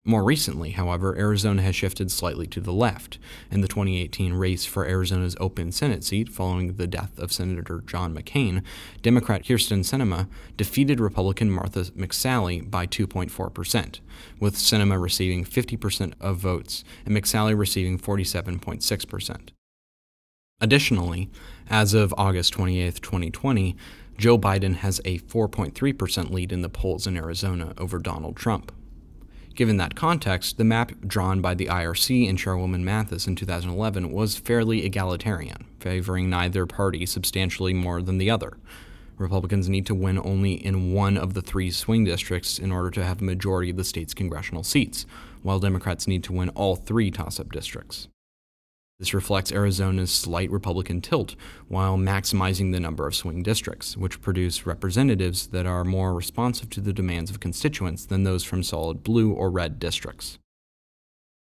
More 0.07 0.23
recently, 0.23 0.73
however, 0.73 1.17
Arizona 1.17 1.63
has 1.63 1.75
shifted 1.75 2.11
slightly 2.11 2.47
to 2.49 2.61
the 2.61 2.75
left. 2.75 3.19
In 3.51 3.63
the 3.63 3.69
2018 3.69 4.35
race 4.35 4.67
for 4.67 4.85
Arizona's 4.85 5.35
open 5.41 5.73
Senate 5.73 6.05
seat 6.05 6.29
following 6.29 6.75
the 6.75 6.87
death 6.87 7.19
of 7.19 7.33
Senator 7.33 7.83
John 7.87 8.15
McCain, 8.15 8.63
Democrat 9.01 9.45
Kyrsten 9.45 9.81
Sinema 9.81 10.29
defeated 10.59 11.01
Republican 11.01 11.51
Martha 11.51 11.85
McSally 11.97 12.71
by 12.71 12.87
2.4%, 12.87 14.01
with 14.39 14.57
Sinema 14.57 15.01
receiving 15.01 15.43
50% 15.43 16.13
of 16.21 16.37
votes 16.37 16.85
and 17.07 17.17
McSally 17.17 17.57
receiving 17.57 17.99
47.6%. 17.99 19.49
Additionally, 20.61 21.31
as 21.71 21.95
of 21.95 22.13
August 22.19 22.53
28, 22.53 23.01
2020, 23.01 23.75
Joe 24.19 24.37
Biden 24.37 24.77
has 24.77 25.01
a 25.07 25.19
4.3% 25.21 26.31
lead 26.31 26.53
in 26.53 26.61
the 26.61 26.69
polls 26.69 27.07
in 27.07 27.17
Arizona 27.17 27.73
over 27.79 27.99
Donald 27.99 28.37
Trump. 28.37 28.71
Given 29.55 29.77
that 29.77 29.95
context, 29.95 30.59
the 30.59 30.65
map 30.65 30.93
drawn 31.07 31.41
by 31.41 31.55
the 31.55 31.67
IRC 31.67 32.29
and 32.29 32.37
Chairwoman 32.37 32.85
Mathis 32.85 33.29
in 33.29 33.37
2011 33.37 34.11
was 34.11 34.37
fairly 34.37 34.85
egalitarian, 34.85 35.67
favoring 35.79 36.29
neither 36.29 36.67
party 36.67 37.07
substantially 37.07 37.73
more 37.73 38.03
than 38.03 38.19
the 38.19 38.31
other. 38.31 38.57
Republicans 39.17 39.69
need 39.69 39.87
to 39.87 39.95
win 39.95 40.19
only 40.19 40.55
in 40.55 40.93
one 40.93 41.17
of 41.17 41.35
the 41.35 41.41
three 41.41 41.71
swing 41.71 42.03
districts 42.03 42.59
in 42.59 42.73
order 42.73 42.91
to 42.91 43.05
have 43.05 43.21
a 43.21 43.25
majority 43.25 43.71
of 43.71 43.77
the 43.77 43.85
state's 43.85 44.13
congressional 44.13 44.65
seats, 44.65 45.07
while 45.43 45.61
Democrats 45.61 46.09
need 46.09 46.25
to 46.25 46.33
win 46.33 46.49
all 46.51 46.75
three 46.75 47.13
toss 47.13 47.39
up 47.39 47.53
districts. 47.53 48.09
This 48.99 49.13
reflects 49.13 49.51
Arizona's 49.51 50.13
slight 50.13 50.51
Republican 50.51 51.01
tilt 51.01 51.35
while 51.67 51.97
maximizing 51.97 52.73
the 52.73 52.79
number 52.79 53.07
of 53.09 53.15
swing 53.15 53.43
districts, 53.43 53.97
which 53.97 54.21
produce 54.21 54.67
representatives 54.67 55.49
that 55.49 55.67
are 55.67 55.85
more 55.85 56.15
responsive 56.15 56.71
to 56.71 56.81
the 56.81 56.93
demands 56.93 57.31
of 57.31 57.41
constituents 57.41 58.07
than 58.07 58.23
those 58.23 58.45
from 58.45 58.63
solid 58.63 59.03
blue 59.03 59.33
or 59.33 59.51
red 59.51 59.81
districts. 59.81 60.39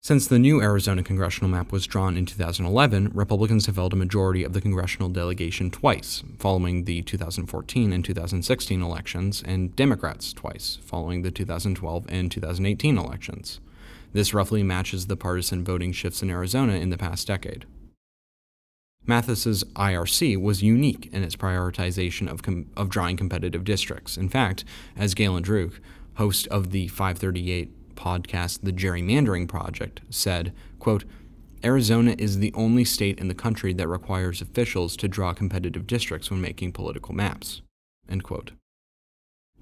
Since 0.01 0.27
the 0.27 0.39
new 0.39 0.61
Arizona 0.61 1.03
congressional 1.03 1.49
map 1.49 1.71
was 1.71 1.85
drawn 1.85 2.17
in 2.17 2.25
2011, 2.25 3.11
Republicans 3.13 3.65
have 3.65 3.75
held 3.75 3.93
a 3.93 3.97
majority 3.97 4.43
of 4.43 4.53
the 4.53 4.61
congressional 4.61 5.09
delegation 5.09 5.69
twice, 5.69 6.23
following 6.39 6.85
the 6.85 7.01
2014 7.01 7.91
and 7.91 8.05
2016 8.05 8.81
elections, 8.81 9.43
and 9.45 9.75
Democrats 9.75 10.31
twice, 10.33 10.79
following 10.81 11.23
the 11.23 11.31
2012 11.31 12.05
and 12.07 12.31
2018 12.31 12.97
elections. 12.97 13.59
This 14.17 14.33
roughly 14.33 14.63
matches 14.63 15.05
the 15.05 15.15
partisan 15.15 15.63
voting 15.63 15.91
shifts 15.91 16.23
in 16.23 16.31
Arizona 16.31 16.73
in 16.73 16.89
the 16.89 16.97
past 16.97 17.27
decade. 17.27 17.67
Mathis's 19.05 19.63
IRC 19.75 20.41
was 20.41 20.63
unique 20.63 21.07
in 21.13 21.21
its 21.21 21.35
prioritization 21.35 22.27
of, 22.27 22.41
com- 22.41 22.65
of 22.75 22.89
drawing 22.89 23.15
competitive 23.15 23.63
districts. 23.63 24.17
In 24.17 24.27
fact, 24.27 24.65
as 24.95 25.13
Galen 25.13 25.43
Druke, 25.43 25.79
host 26.15 26.47
of 26.47 26.71
the 26.71 26.87
538 26.87 27.93
podcast 27.93 28.61
The 28.63 28.73
Gerrymandering 28.73 29.47
Project, 29.47 30.01
said, 30.09 30.51
quote, 30.79 31.03
Arizona 31.63 32.15
is 32.17 32.39
the 32.39 32.51
only 32.55 32.85
state 32.85 33.19
in 33.19 33.27
the 33.27 33.35
country 33.35 33.71
that 33.73 33.87
requires 33.87 34.41
officials 34.41 34.97
to 34.97 35.07
draw 35.07 35.31
competitive 35.31 35.85
districts 35.85 36.31
when 36.31 36.41
making 36.41 36.71
political 36.71 37.13
maps. 37.13 37.61
End 38.09 38.23
quote 38.23 38.53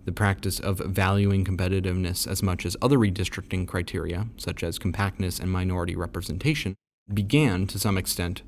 the 0.06 0.12
practice 0.12 0.60
of 0.60 0.78
valuing 0.80 1.44
competitiveness 1.44 2.28
as 2.28 2.42
much 2.42 2.66
as 2.66 2.78
other 2.82 2.98
redistricting 2.98 3.68
criteria, 3.68 4.28
such 4.38 4.64
as 4.64 4.80
compactness 4.80 5.40
and 5.40 5.52
minority 5.52 5.96
representation, 5.96 6.76
began 7.14 7.68
to 7.68 7.80
some 7.80 7.98
extent 7.98 8.42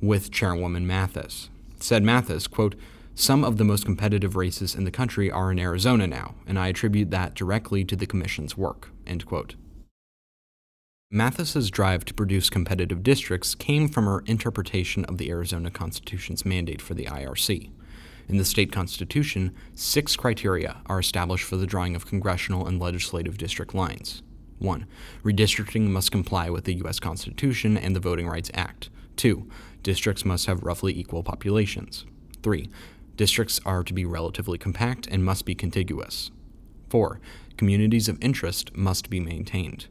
with 0.00 0.30
Chairwoman 0.30 0.86
Mathis. 0.86 1.48
Said 1.80 2.02
Mathis, 2.02 2.46
quote, 2.46 2.74
some 3.14 3.44
of 3.44 3.56
the 3.56 3.64
most 3.64 3.86
competitive 3.86 4.36
races 4.36 4.74
in 4.74 4.84
the 4.84 4.90
country 4.90 5.30
are 5.30 5.50
in 5.50 5.58
Arizona 5.58 6.06
now, 6.06 6.34
and 6.46 6.58
I 6.58 6.68
attribute 6.68 7.10
that 7.12 7.34
directly 7.34 7.82
to 7.84 7.96
the 7.96 8.06
Commission's 8.06 8.58
work. 8.58 8.90
End 9.06 9.24
quote. 9.24 9.54
Mathis's 11.10 11.70
drive 11.70 12.04
to 12.06 12.14
produce 12.14 12.50
competitive 12.50 13.02
districts 13.02 13.54
came 13.54 13.88
from 13.88 14.04
her 14.04 14.22
interpretation 14.26 15.04
of 15.06 15.16
the 15.16 15.30
Arizona 15.30 15.70
Constitution's 15.70 16.44
mandate 16.44 16.82
for 16.82 16.92
the 16.92 17.06
IRC. 17.06 17.70
In 18.28 18.38
the 18.38 18.44
state 18.44 18.72
constitution, 18.72 19.54
six 19.74 20.16
criteria 20.16 20.78
are 20.86 20.98
established 20.98 21.44
for 21.44 21.56
the 21.56 21.66
drawing 21.66 21.94
of 21.94 22.06
congressional 22.06 22.66
and 22.66 22.80
legislative 22.80 23.38
district 23.38 23.74
lines. 23.74 24.22
1. 24.58 24.86
Redistricting 25.22 25.88
must 25.88 26.10
comply 26.10 26.50
with 26.50 26.64
the 26.64 26.74
U.S. 26.76 26.98
Constitution 26.98 27.76
and 27.76 27.94
the 27.94 28.00
Voting 28.00 28.26
Rights 28.26 28.50
Act. 28.54 28.90
2. 29.16 29.48
Districts 29.82 30.24
must 30.24 30.46
have 30.46 30.64
roughly 30.64 30.98
equal 30.98 31.22
populations. 31.22 32.04
3. 32.42 32.68
Districts 33.16 33.60
are 33.64 33.84
to 33.84 33.94
be 33.94 34.04
relatively 34.04 34.58
compact 34.58 35.06
and 35.06 35.24
must 35.24 35.44
be 35.44 35.54
contiguous. 35.54 36.30
4. 36.90 37.20
Communities 37.56 38.08
of 38.08 38.18
interest 38.20 38.76
must 38.76 39.08
be 39.08 39.20
maintained. 39.20 39.86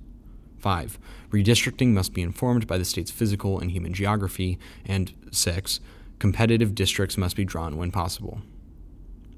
5. 0.59 0.99
Redistricting 1.29 1.89
must 1.89 2.13
be 2.13 2.21
informed 2.21 2.67
by 2.67 2.77
the 2.77 2.85
state's 2.85 3.11
physical 3.11 3.59
and 3.59 3.71
human 3.71 3.93
geography. 3.93 4.57
And 4.85 5.13
6 5.31 5.79
competitive 6.19 6.75
districts 6.75 7.17
must 7.17 7.35
be 7.35 7.45
drawn 7.45 7.77
when 7.77 7.91
possible. 7.91 8.41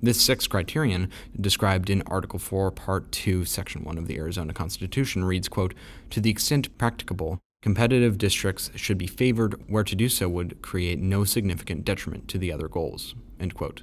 This 0.01 0.21
sixth 0.21 0.49
criterion, 0.49 1.09
described 1.39 1.89
in 1.89 2.03
Article 2.03 2.37
4, 2.37 2.69
Part 2.71 3.11
2, 3.11 3.45
Section 3.45 3.83
1 3.83 3.97
of 3.97 4.07
the 4.07 4.17
Arizona 4.17 4.53
Constitution, 4.53 5.25
reads, 5.25 5.49
quote, 5.49 5.73
To 6.11 6.21
the 6.21 6.29
extent 6.29 6.77
practicable, 6.77 7.39
competitive 7.63 8.19
districts 8.19 8.69
should 8.75 8.99
be 8.99 9.07
favored 9.07 9.55
where 9.67 9.83
to 9.83 9.95
do 9.95 10.07
so 10.07 10.29
would 10.29 10.61
create 10.61 10.99
no 10.99 11.23
significant 11.23 11.83
detriment 11.83 12.27
to 12.27 12.37
the 12.37 12.51
other 12.51 12.67
goals, 12.67 13.15
end 13.39 13.55
quote. 13.55 13.81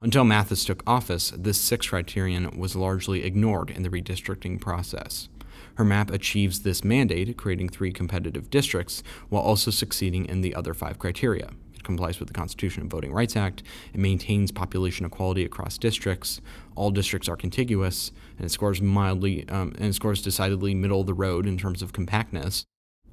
Until 0.00 0.24
Mathis 0.24 0.64
took 0.64 0.82
office, 0.86 1.30
this 1.36 1.60
sixth 1.60 1.90
criterion 1.90 2.58
was 2.58 2.74
largely 2.74 3.22
ignored 3.22 3.70
in 3.70 3.82
the 3.82 3.90
redistricting 3.90 4.60
process. 4.60 5.28
Her 5.74 5.84
map 5.84 6.10
achieves 6.10 6.62
this 6.62 6.82
mandate, 6.82 7.36
creating 7.36 7.68
three 7.68 7.92
competitive 7.92 8.48
districts, 8.48 9.02
while 9.28 9.42
also 9.42 9.70
succeeding 9.70 10.24
in 10.24 10.40
the 10.40 10.54
other 10.54 10.72
five 10.72 10.98
criteria 10.98 11.50
complies 11.82 12.18
with 12.18 12.28
the 12.28 12.34
Constitution 12.34 12.82
and 12.82 12.90
Voting 12.90 13.12
Rights 13.12 13.36
Act. 13.36 13.62
It 13.92 14.00
maintains 14.00 14.50
population 14.50 15.06
equality 15.06 15.44
across 15.44 15.78
districts. 15.78 16.40
All 16.74 16.90
districts 16.90 17.28
are 17.28 17.36
contiguous, 17.36 18.12
and 18.36 18.46
it 18.46 18.50
scores 18.50 18.80
mildly 18.80 19.48
um, 19.48 19.74
and 19.76 19.86
it 19.86 19.94
scores 19.94 20.22
decidedly 20.22 20.74
middle 20.74 21.00
of 21.00 21.06
the 21.06 21.14
road 21.14 21.46
in 21.46 21.58
terms 21.58 21.82
of 21.82 21.92
compactness. 21.92 22.64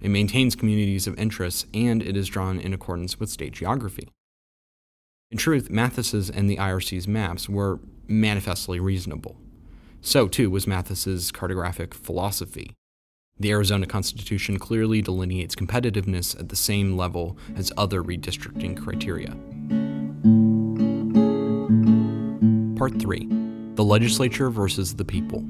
It 0.01 0.09
maintains 0.09 0.55
communities 0.55 1.07
of 1.07 1.19
interest, 1.19 1.67
and 1.73 2.01
it 2.01 2.15
is 2.15 2.29
drawn 2.29 2.59
in 2.59 2.73
accordance 2.73 3.19
with 3.19 3.29
state 3.29 3.53
geography. 3.53 4.09
In 5.31 5.37
truth, 5.37 5.69
Mathis's 5.69 6.29
and 6.29 6.49
the 6.49 6.57
IRC's 6.57 7.07
maps 7.07 7.47
were 7.47 7.79
manifestly 8.07 8.79
reasonable. 8.79 9.37
So, 10.01 10.27
too, 10.27 10.49
was 10.49 10.65
Mathis's 10.65 11.31
cartographic 11.31 11.93
philosophy. 11.93 12.73
The 13.41 13.51
Arizona 13.51 13.85
Constitution 13.85 14.59
clearly 14.59 15.01
delineates 15.01 15.55
competitiveness 15.55 16.37
at 16.37 16.49
the 16.49 16.57
same 16.57 16.97
level 16.97 17.37
as 17.55 17.71
other 17.77 18.03
redistricting 18.03 18.75
criteria. 18.75 19.29
Part 22.77 22.99
3 22.99 23.27
The 23.75 23.83
Legislature 23.83 24.49
versus 24.49 24.95
the 24.95 25.05
People. 25.05 25.45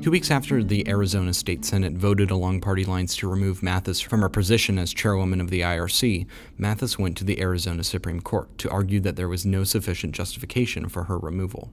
Two 0.00 0.10
weeks 0.10 0.30
after 0.30 0.62
the 0.62 0.88
Arizona 0.88 1.34
State 1.34 1.64
Senate 1.64 1.94
voted 1.94 2.30
along 2.30 2.60
party 2.60 2.84
lines 2.84 3.16
to 3.16 3.28
remove 3.28 3.62
Mathis 3.62 4.00
from 4.00 4.20
her 4.20 4.28
position 4.28 4.78
as 4.78 4.94
chairwoman 4.94 5.40
of 5.40 5.50
the 5.50 5.60
IRC, 5.60 6.26
Mathis 6.56 6.98
went 6.98 7.18
to 7.18 7.24
the 7.24 7.40
Arizona 7.40 7.84
Supreme 7.84 8.20
Court 8.20 8.56
to 8.58 8.70
argue 8.70 9.00
that 9.00 9.16
there 9.16 9.28
was 9.28 9.44
no 9.44 9.64
sufficient 9.64 10.14
justification 10.14 10.88
for 10.88 11.04
her 11.04 11.18
removal. 11.18 11.72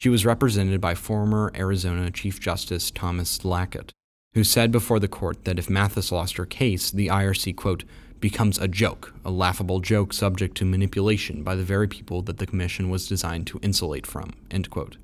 She 0.00 0.08
was 0.08 0.24
represented 0.24 0.80
by 0.80 0.94
former 0.94 1.50
Arizona 1.56 2.10
Chief 2.12 2.38
Justice 2.38 2.92
Thomas 2.92 3.36
Zlaket, 3.38 3.90
who 4.34 4.44
said 4.44 4.70
before 4.70 5.00
the 5.00 5.08
court 5.08 5.44
that 5.44 5.58
if 5.58 5.68
Mathis 5.68 6.12
lost 6.12 6.36
her 6.36 6.46
case, 6.46 6.92
the 6.92 7.08
IRC, 7.08 7.56
quote, 7.56 7.82
becomes 8.20 8.58
a 8.58 8.68
joke, 8.68 9.12
a 9.24 9.30
laughable 9.30 9.80
joke 9.80 10.12
subject 10.12 10.56
to 10.56 10.64
manipulation 10.64 11.42
by 11.42 11.56
the 11.56 11.64
very 11.64 11.88
people 11.88 12.22
that 12.22 12.38
the 12.38 12.46
commission 12.46 12.90
was 12.90 13.08
designed 13.08 13.46
to 13.48 13.58
insulate 13.60 14.06
from, 14.06 14.34
end 14.50 14.70
quote. 14.70 14.98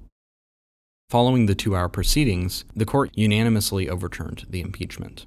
Following 1.10 1.46
the 1.46 1.54
two 1.54 1.74
hour 1.74 1.88
proceedings, 1.88 2.64
the 2.74 2.86
court 2.86 3.10
unanimously 3.14 3.88
overturned 3.88 4.46
the 4.48 4.60
impeachment. 4.60 5.26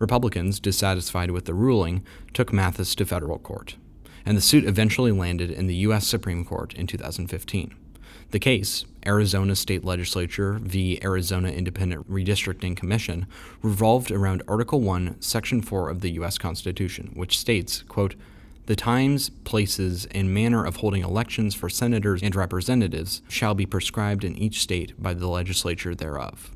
Republicans, 0.00 0.58
dissatisfied 0.58 1.30
with 1.30 1.44
the 1.44 1.54
ruling, 1.54 2.04
took 2.34 2.52
Mathis 2.52 2.94
to 2.96 3.04
federal 3.04 3.38
court, 3.38 3.76
and 4.26 4.36
the 4.36 4.40
suit 4.40 4.64
eventually 4.64 5.12
landed 5.12 5.50
in 5.50 5.66
the 5.66 5.76
U.S. 5.76 6.06
Supreme 6.06 6.44
Court 6.44 6.74
in 6.74 6.86
2015. 6.86 7.74
The 8.30 8.38
case, 8.38 8.84
Arizona 9.04 9.56
State 9.56 9.84
Legislature 9.84 10.60
v. 10.62 11.00
Arizona 11.02 11.48
Independent 11.50 12.08
Redistricting 12.08 12.76
Commission, 12.76 13.26
revolved 13.60 14.12
around 14.12 14.44
Article 14.46 14.80
1, 14.80 15.20
Section 15.20 15.62
4 15.62 15.90
of 15.90 16.00
the 16.00 16.12
U.S. 16.12 16.38
Constitution, 16.38 17.10
which 17.14 17.36
states, 17.36 17.82
quote, 17.82 18.14
the 18.66 18.76
times, 18.76 19.30
places, 19.42 20.06
and 20.12 20.32
manner 20.32 20.64
of 20.64 20.76
holding 20.76 21.02
elections 21.02 21.56
for 21.56 21.68
senators 21.68 22.22
and 22.22 22.36
representatives 22.36 23.20
shall 23.28 23.54
be 23.54 23.66
prescribed 23.66 24.22
in 24.22 24.36
each 24.36 24.60
state 24.60 25.00
by 25.02 25.12
the 25.12 25.26
legislature 25.26 25.96
thereof. 25.96 26.52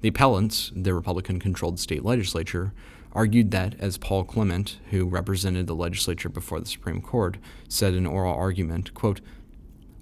The 0.00 0.08
appellants, 0.08 0.72
the 0.74 0.94
Republican 0.94 1.38
controlled 1.40 1.78
state 1.78 2.06
legislature, 2.06 2.72
argued 3.12 3.50
that, 3.50 3.74
as 3.78 3.98
Paul 3.98 4.24
Clement, 4.24 4.78
who 4.90 5.04
represented 5.04 5.66
the 5.66 5.74
legislature 5.74 6.30
before 6.30 6.60
the 6.60 6.66
Supreme 6.66 7.02
Court, 7.02 7.36
said 7.68 7.92
in 7.92 8.06
oral 8.06 8.34
argument, 8.34 8.94
quote, 8.94 9.20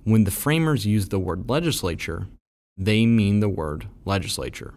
when 0.05 0.25
the 0.25 0.31
framers 0.31 0.87
use 0.87 1.09
the 1.09 1.19
word 1.19 1.49
legislature, 1.49 2.27
they 2.77 3.07
mean 3.07 3.41
the 3.41 3.49
word 3.49 3.89
legislature. 4.05 4.75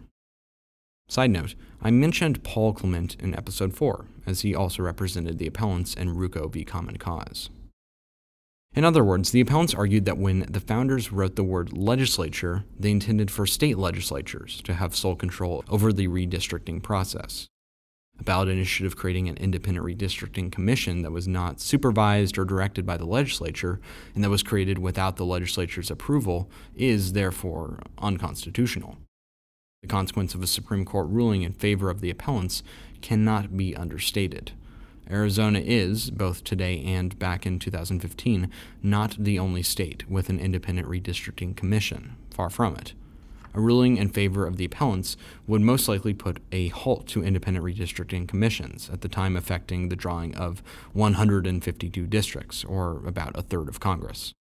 Side 1.07 1.31
note, 1.31 1.55
I 1.81 1.91
mentioned 1.91 2.43
Paul 2.43 2.73
Clement 2.73 3.15
in 3.19 3.35
episode 3.35 3.73
4, 3.73 4.05
as 4.25 4.41
he 4.41 4.55
also 4.55 4.83
represented 4.83 5.37
the 5.37 5.47
appellants 5.47 5.93
in 5.93 6.15
Rucho 6.15 6.51
v. 6.51 6.63
Common 6.63 6.97
Cause. 6.97 7.49
In 8.73 8.85
other 8.85 9.03
words, 9.03 9.31
the 9.31 9.41
appellants 9.41 9.73
argued 9.73 10.05
that 10.05 10.17
when 10.17 10.45
the 10.49 10.61
founders 10.61 11.11
wrote 11.11 11.35
the 11.35 11.43
word 11.43 11.77
legislature, 11.77 12.63
they 12.79 12.91
intended 12.91 13.29
for 13.29 13.45
state 13.45 13.77
legislatures 13.77 14.61
to 14.63 14.73
have 14.73 14.95
sole 14.95 15.17
control 15.17 15.65
over 15.67 15.91
the 15.91 16.07
redistricting 16.07 16.81
process. 16.81 17.47
A 18.21 18.23
ballot 18.23 18.49
initiative 18.49 18.95
creating 18.95 19.29
an 19.29 19.37
independent 19.37 19.83
redistricting 19.83 20.51
commission 20.51 21.01
that 21.01 21.11
was 21.11 21.27
not 21.27 21.59
supervised 21.59 22.37
or 22.37 22.45
directed 22.45 22.85
by 22.85 22.95
the 22.95 23.07
legislature 23.07 23.81
and 24.13 24.23
that 24.23 24.29
was 24.29 24.43
created 24.43 24.77
without 24.77 25.15
the 25.15 25.25
legislature's 25.25 25.89
approval 25.89 26.47
is 26.75 27.13
therefore 27.13 27.79
unconstitutional. 27.97 28.99
The 29.81 29.87
consequence 29.87 30.35
of 30.35 30.43
a 30.43 30.47
Supreme 30.47 30.85
Court 30.85 31.07
ruling 31.09 31.41
in 31.41 31.53
favor 31.53 31.89
of 31.89 31.99
the 31.99 32.11
appellants 32.11 32.61
cannot 33.01 33.57
be 33.57 33.75
understated. 33.75 34.51
Arizona 35.09 35.57
is, 35.57 36.11
both 36.11 36.43
today 36.43 36.83
and 36.83 37.17
back 37.17 37.47
in 37.47 37.57
2015, 37.57 38.51
not 38.83 39.15
the 39.17 39.39
only 39.39 39.63
state 39.63 40.07
with 40.07 40.29
an 40.29 40.39
independent 40.39 40.87
redistricting 40.87 41.55
commission. 41.55 42.17
Far 42.29 42.51
from 42.51 42.75
it. 42.75 42.93
A 43.53 43.61
ruling 43.61 43.97
in 43.97 44.09
favor 44.09 44.45
of 44.47 44.57
the 44.57 44.65
appellants 44.65 45.17
would 45.47 45.61
most 45.61 45.87
likely 45.87 46.13
put 46.13 46.39
a 46.51 46.69
halt 46.69 47.07
to 47.07 47.23
independent 47.23 47.65
redistricting 47.65 48.27
commissions, 48.27 48.89
at 48.91 49.01
the 49.01 49.09
time 49.09 49.35
affecting 49.35 49.89
the 49.89 49.95
drawing 49.95 50.35
of 50.35 50.63
152 50.93 52.07
districts, 52.07 52.63
or 52.63 53.05
about 53.05 53.37
a 53.37 53.41
third 53.41 53.67
of 53.67 53.79
Congress. 53.79 54.33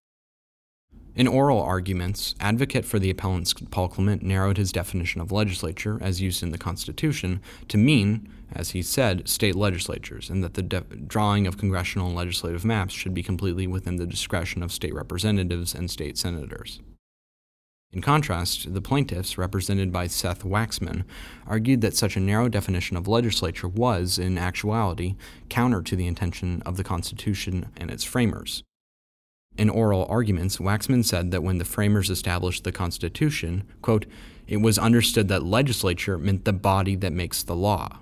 In 1.18 1.27
oral 1.27 1.61
arguments, 1.61 2.37
advocate 2.38 2.85
for 2.85 3.01
the 3.01 3.11
appellants 3.11 3.53
Paul 3.53 3.88
Clement 3.88 4.23
narrowed 4.23 4.57
his 4.57 4.71
definition 4.71 5.21
of 5.21 5.33
legislature, 5.33 5.99
as 6.01 6.21
used 6.21 6.44
in 6.44 6.53
the 6.53 6.59
Constitution, 6.59 7.40
to 7.66 7.77
mean, 7.77 8.29
as 8.53 8.71
he 8.71 8.83
said, 8.83 9.29
state 9.29 9.57
legislatures, 9.57 10.31
and 10.31 10.44
that 10.44 10.55
the 10.55 10.62
de- 10.62 10.81
drawing 11.09 11.49
of 11.49 11.59
congressional 11.59 12.07
and 12.07 12.16
legislative 12.16 12.64
maps 12.64 12.94
should 12.94 13.14
be 13.14 13.25
completely 13.25 13.66
within 13.66 13.97
the 13.97 14.07
discretion 14.07 14.62
of 14.62 14.71
state 14.71 14.94
representatives 14.94 15.75
and 15.75 15.90
state 15.90 16.16
senators. 16.16 16.79
In 17.90 18.03
contrast, 18.03 18.74
the 18.74 18.83
plaintiffs, 18.83 19.38
represented 19.38 19.90
by 19.90 20.09
Seth 20.09 20.42
Waxman, 20.44 21.05
argued 21.46 21.81
that 21.81 21.96
such 21.96 22.16
a 22.16 22.20
narrow 22.20 22.48
definition 22.48 22.96
of 22.96 23.09
legislature 23.09 23.68
was, 23.68 24.18
in 24.18 24.37
actuality, 24.37 25.16
counter 25.48 25.81
to 25.83 25.96
the 25.96 26.07
intention 26.07 26.62
of 26.66 26.77
the 26.77 26.85
Constitution 26.85 27.70
and 27.79 27.90
its 27.90 28.05
framers. 28.05 28.62
In 29.57 29.70
oral 29.70 30.05
arguments, 30.05 30.59
Waxman 30.59 31.05
said 31.05 31.31
that 31.31 31.42
when 31.42 31.59
the 31.59 31.64
framers 31.64 32.11
established 32.11 32.62
the 32.62 32.72
Constitution, 32.72 33.64
quote, 33.81 34.05
it 34.46 34.59
was 34.59 34.79
understood 34.79 35.29
that 35.29 35.42
legislature 35.42 36.18
meant 36.18 36.44
the 36.44 36.53
body 36.53 36.94
that 36.96 37.12
makes 37.12 37.42
the 37.42 37.57
law. 37.57 37.98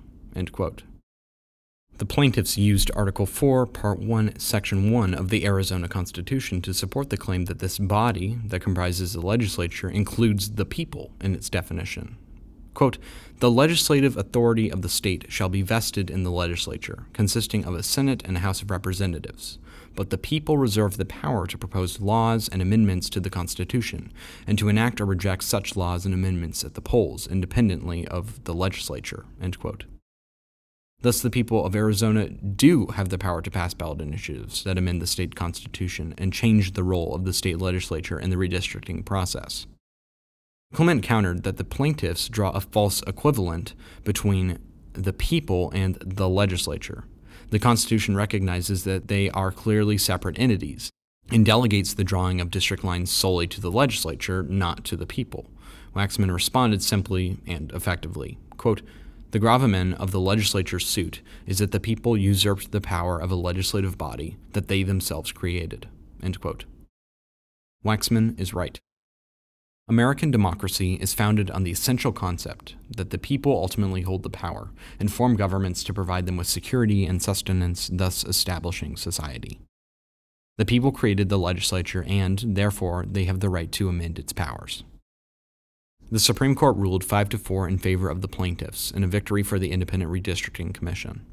The 1.97 2.05
plaintiffs 2.05 2.57
used 2.57 2.91
Article 2.95 3.25
4, 3.25 3.65
Part 3.65 3.99
1, 3.99 4.37
Section 4.37 4.91
1 4.91 5.15
of 5.15 5.29
the 5.29 5.45
Arizona 5.45 5.87
Constitution 5.87 6.61
to 6.61 6.73
support 6.73 7.09
the 7.09 7.17
claim 7.17 7.45
that 7.45 7.59
this 7.59 7.79
body 7.79 8.37
that 8.45 8.61
comprises 8.61 9.13
the 9.13 9.21
legislature 9.21 9.89
includes 9.89 10.51
the 10.51 10.65
people 10.65 11.11
in 11.21 11.33
its 11.33 11.49
definition. 11.49 12.17
Quote, 12.75 12.99
the 13.39 13.49
legislative 13.49 14.15
authority 14.15 14.69
of 14.69 14.83
the 14.83 14.89
state 14.89 15.25
shall 15.29 15.49
be 15.49 15.63
vested 15.63 16.11
in 16.11 16.23
the 16.23 16.31
legislature, 16.31 17.07
consisting 17.13 17.65
of 17.65 17.73
a 17.73 17.81
Senate 17.81 18.21
and 18.25 18.37
a 18.37 18.41
House 18.41 18.61
of 18.61 18.69
Representatives 18.69 19.57
but 19.97 20.11
the 20.11 20.17
people 20.17 20.59
reserve 20.59 20.95
the 20.95 21.05
power 21.05 21.47
to 21.47 21.57
propose 21.57 21.99
laws 21.99 22.47
and 22.47 22.61
amendments 22.61 23.09
to 23.09 23.19
the 23.19 23.31
Constitution, 23.31 24.13
and 24.45 24.57
to 24.59 24.69
enact 24.69 25.01
or 25.01 25.05
reject 25.05 25.43
such 25.43 25.75
laws 25.75 26.05
and 26.05 26.13
amendments 26.13 26.63
at 26.63 26.75
the 26.75 26.81
polls, 26.81 27.27
independently 27.27 28.07
of 28.07 28.43
the 28.43 28.53
legislature. 28.53 29.25
Thus, 31.01 31.21
the 31.21 31.29
people 31.29 31.63
of 31.63 31.75
Arizona 31.75 32.29
do 32.29 32.87
have 32.87 33.09
the 33.09 33.19
power 33.19 33.41
to 33.41 33.51
pass 33.51 33.73
ballot 33.73 34.01
initiatives 34.01 34.63
that 34.63 34.77
amend 34.77 35.01
the 35.01 35.07
state 35.07 35.35
constitution 35.35 36.15
and 36.17 36.33
change 36.33 36.73
the 36.73 36.83
role 36.83 37.13
of 37.13 37.23
the 37.23 37.33
state 37.33 37.59
legislature 37.59 38.19
in 38.19 38.31
the 38.31 38.35
redistricting 38.35 39.05
process. 39.05 39.67
Clement 40.73 41.03
countered 41.03 41.43
that 41.43 41.57
the 41.57 41.63
plaintiffs 41.63 42.27
draw 42.27 42.49
a 42.49 42.61
false 42.61 43.01
equivalent 43.03 43.75
between 44.03 44.57
the 44.93 45.13
people 45.13 45.71
and 45.71 45.97
the 46.01 46.27
legislature. 46.27 47.05
The 47.51 47.59
Constitution 47.59 48.15
recognizes 48.15 48.83
that 48.83 49.07
they 49.07 49.29
are 49.29 49.51
clearly 49.51 49.97
separate 49.97 50.39
entities 50.39 50.89
and 51.31 51.45
delegates 51.45 51.93
the 51.93 52.03
drawing 52.03 52.41
of 52.41 52.51
district 52.51 52.83
lines 52.83 53.11
solely 53.11 53.47
to 53.47 53.61
the 53.61 53.71
legislature, 53.71 54.43
not 54.43 54.83
to 54.85 54.97
the 54.97 55.05
people. 55.05 55.49
Waxman 55.95 56.33
responded 56.33 56.81
simply 56.81 57.37
and 57.45 57.71
effectively 57.71 58.37
quote, 58.57 58.81
The 59.31 59.39
gravamen 59.39 59.93
of 59.93 60.11
the 60.11 60.21
legislature's 60.21 60.87
suit 60.87 61.21
is 61.45 61.59
that 61.59 61.71
the 61.71 61.79
people 61.79 62.15
usurped 62.17 62.71
the 62.71 62.79
power 62.79 63.19
of 63.19 63.29
a 63.29 63.35
legislative 63.35 63.97
body 63.97 64.37
that 64.53 64.69
they 64.69 64.83
themselves 64.83 65.33
created. 65.33 65.89
Waxman 67.85 68.39
is 68.39 68.53
right. 68.53 68.79
American 69.89 70.31
democracy 70.31 70.95
is 70.95 71.13
founded 71.13 71.49
on 71.51 71.63
the 71.63 71.71
essential 71.71 72.11
concept 72.11 72.75
that 72.89 73.09
the 73.09 73.17
people 73.17 73.53
ultimately 73.53 74.01
hold 74.01 74.23
the 74.23 74.29
power 74.29 74.71
and 74.99 75.11
form 75.11 75.35
governments 75.35 75.83
to 75.83 75.93
provide 75.93 76.25
them 76.25 76.35
with 76.37 76.47
security 76.47 77.05
and 77.05 77.21
sustenance, 77.21 77.89
thus 77.91 78.23
establishing 78.25 78.97
society. 78.97 79.59
The 80.57 80.65
people 80.65 80.91
created 80.91 81.29
the 81.29 81.37
legislature, 81.37 82.03
and, 82.07 82.39
therefore, 82.39 83.05
they 83.09 83.25
have 83.25 83.39
the 83.39 83.49
right 83.49 83.71
to 83.73 83.89
amend 83.89 84.19
its 84.19 84.33
powers. 84.33 84.83
The 86.09 86.19
Supreme 86.19 86.55
Court 86.55 86.77
ruled 86.77 87.03
5 87.03 87.27
to 87.29 87.37
4 87.37 87.67
in 87.67 87.77
favor 87.79 88.07
of 88.07 88.21
the 88.21 88.29
plaintiffs 88.29 88.91
in 88.91 89.03
a 89.03 89.07
victory 89.07 89.43
for 89.43 89.59
the 89.59 89.71
Independent 89.71 90.09
Redistricting 90.09 90.73
Commission. 90.73 91.25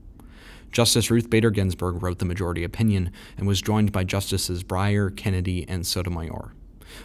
Justice 0.73 1.13
Ruth 1.13 1.31
Bader 1.31 1.53
Ginsburg 1.53 2.03
wrote 2.03 2.19
the 2.19 2.25
majority 2.25 2.65
opinion 2.65 3.13
and 3.39 3.47
was 3.47 3.63
joined 3.63 3.93
by 3.93 4.03
Justices 4.03 4.65
Breyer, 4.65 5.17
Kennedy, 5.17 5.65
and 5.69 5.87
Sotomayor. 5.87 6.55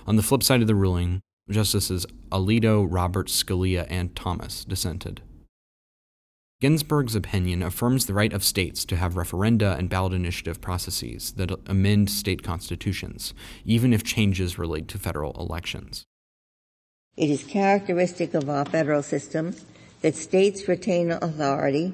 On 0.08 0.16
the 0.16 0.24
flip 0.24 0.42
side 0.42 0.62
of 0.62 0.68
the 0.68 0.74
ruling, 0.74 1.22
Justices 1.48 2.08
Alito, 2.32 2.88
Roberts, 2.90 3.44
Scalia, 3.44 3.86
and 3.88 4.16
Thomas 4.16 4.66
dissented. 4.66 5.22
Ginsburg's 6.62 7.16
opinion 7.16 7.62
affirms 7.62 8.08
the 8.08 8.16
right 8.16 8.34
of 8.34 8.44
states 8.44 8.84
to 8.86 8.96
have 8.96 9.14
referenda 9.14 9.78
and 9.78 9.90
ballot 9.90 10.14
initiative 10.14 10.60
processes 10.60 11.34
that 11.34 11.52
amend 11.68 12.10
state 12.10 12.42
constitutions, 12.42 13.36
even 13.64 13.94
if 13.94 14.04
changes 14.04 14.58
relate 14.58 14.88
to 14.88 14.98
federal 14.98 15.40
elections. 15.40 16.04
It 17.20 17.30
is 17.30 17.44
characteristic 17.44 18.34
of 18.34 18.50
our 18.50 18.64
federal 18.64 19.04
system 19.04 19.54
that 20.00 20.16
states 20.16 20.70
retain 20.70 21.12
authority 21.12 21.92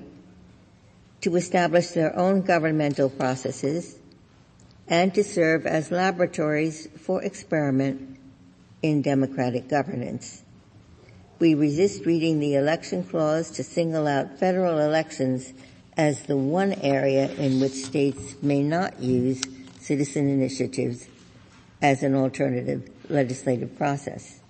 to 1.21 1.35
establish 1.35 1.87
their 1.87 2.15
own 2.15 2.43
governmental 2.43 3.09
processes 3.09 3.97
and 4.87 5.15
to 5.15 5.23
serve 5.23 5.65
as 5.65 5.89
laboratories 5.89 6.87
for 6.99 7.23
experiment 7.23 8.19
in 8.83 9.01
democratic 9.01 9.67
governance. 9.67 10.43
We 11.39 11.55
resist 11.55 12.05
reading 12.05 12.39
the 12.39 12.53
election 12.53 13.03
clause 13.03 13.49
to 13.57 13.63
single 13.63 14.05
out 14.05 14.37
federal 14.37 14.77
elections 14.77 15.53
as 15.97 16.21
the 16.27 16.37
one 16.37 16.73
area 16.73 17.31
in 17.31 17.59
which 17.59 17.73
states 17.73 18.35
may 18.43 18.61
not 18.61 18.99
use 18.99 19.41
citizen 19.79 20.29
initiatives 20.29 21.07
as 21.81 22.03
an 22.03 22.13
alternative 22.13 22.87
legislative 23.09 23.75
process. 23.75 24.41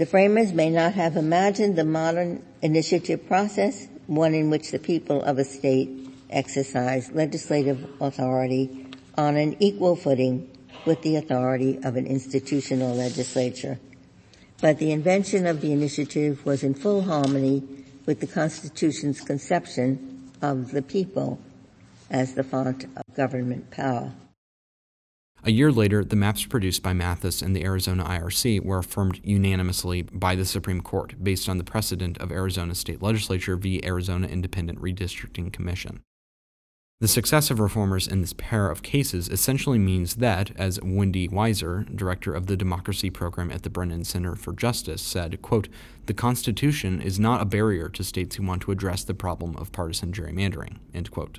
The 0.00 0.06
framers 0.06 0.54
may 0.54 0.70
not 0.70 0.94
have 0.94 1.18
imagined 1.18 1.76
the 1.76 1.84
modern 1.84 2.42
initiative 2.62 3.28
process 3.28 3.86
one 4.06 4.32
in 4.32 4.48
which 4.48 4.70
the 4.70 4.78
people 4.78 5.20
of 5.20 5.36
a 5.36 5.44
state 5.44 5.90
exercise 6.30 7.10
legislative 7.12 7.86
authority 8.00 8.86
on 9.18 9.36
an 9.36 9.56
equal 9.60 9.96
footing 9.96 10.48
with 10.86 11.02
the 11.02 11.16
authority 11.16 11.80
of 11.84 11.96
an 11.96 12.06
institutional 12.06 12.94
legislature. 12.94 13.78
But 14.62 14.78
the 14.78 14.90
invention 14.90 15.46
of 15.46 15.60
the 15.60 15.70
initiative 15.70 16.46
was 16.46 16.62
in 16.62 16.72
full 16.72 17.02
harmony 17.02 17.62
with 18.06 18.20
the 18.20 18.26
Constitution's 18.26 19.20
conception 19.20 20.30
of 20.40 20.70
the 20.70 20.80
people 20.80 21.38
as 22.08 22.32
the 22.32 22.42
font 22.42 22.84
of 22.84 23.14
government 23.14 23.70
power. 23.70 24.14
A 25.42 25.50
year 25.50 25.72
later, 25.72 26.04
the 26.04 26.16
maps 26.16 26.44
produced 26.44 26.82
by 26.82 26.92
Mathis 26.92 27.40
and 27.40 27.56
the 27.56 27.64
Arizona 27.64 28.04
IRC 28.04 28.62
were 28.62 28.78
affirmed 28.78 29.20
unanimously 29.24 30.02
by 30.02 30.34
the 30.34 30.44
Supreme 30.44 30.82
Court 30.82 31.14
based 31.22 31.48
on 31.48 31.56
the 31.56 31.64
precedent 31.64 32.18
of 32.18 32.30
Arizona 32.30 32.74
State 32.74 33.00
Legislature 33.00 33.56
v. 33.56 33.82
Arizona 33.82 34.26
Independent 34.26 34.78
Redistricting 34.80 35.50
Commission. 35.50 36.02
The 37.00 37.08
success 37.08 37.50
of 37.50 37.58
reformers 37.58 38.06
in 38.06 38.20
this 38.20 38.34
pair 38.34 38.70
of 38.70 38.82
cases 38.82 39.30
essentially 39.30 39.78
means 39.78 40.16
that, 40.16 40.50
as 40.56 40.78
Wendy 40.82 41.26
Weiser, 41.26 41.96
director 41.96 42.34
of 42.34 42.46
the 42.46 42.58
democracy 42.58 43.08
program 43.08 43.50
at 43.50 43.62
the 43.62 43.70
Brennan 43.70 44.04
Center 44.04 44.36
for 44.36 44.52
Justice, 44.52 45.00
said, 45.00 45.40
quote, 45.40 45.70
the 46.04 46.12
Constitution 46.12 47.00
is 47.00 47.18
not 47.18 47.40
a 47.40 47.46
barrier 47.46 47.88
to 47.88 48.04
states 48.04 48.36
who 48.36 48.42
want 48.42 48.60
to 48.62 48.72
address 48.72 49.02
the 49.02 49.14
problem 49.14 49.56
of 49.56 49.72
partisan 49.72 50.12
gerrymandering, 50.12 50.76
end 50.92 51.10
quote. 51.10 51.38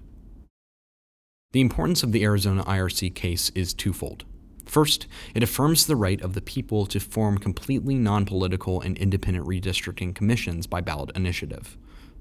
The 1.53 1.61
importance 1.61 2.01
of 2.01 2.13
the 2.13 2.23
Arizona 2.23 2.63
IRC 2.63 3.13
case 3.13 3.51
is 3.53 3.73
twofold. 3.73 4.23
First, 4.65 5.05
it 5.35 5.43
affirms 5.43 5.85
the 5.85 5.97
right 5.97 6.21
of 6.21 6.33
the 6.33 6.41
people 6.41 6.85
to 6.85 6.99
form 7.01 7.37
completely 7.37 7.95
non 7.95 8.25
political 8.25 8.79
and 8.79 8.97
independent 8.97 9.45
redistricting 9.45 10.15
commissions 10.15 10.65
by 10.65 10.79
ballot 10.79 11.11
initiative. 11.13 11.77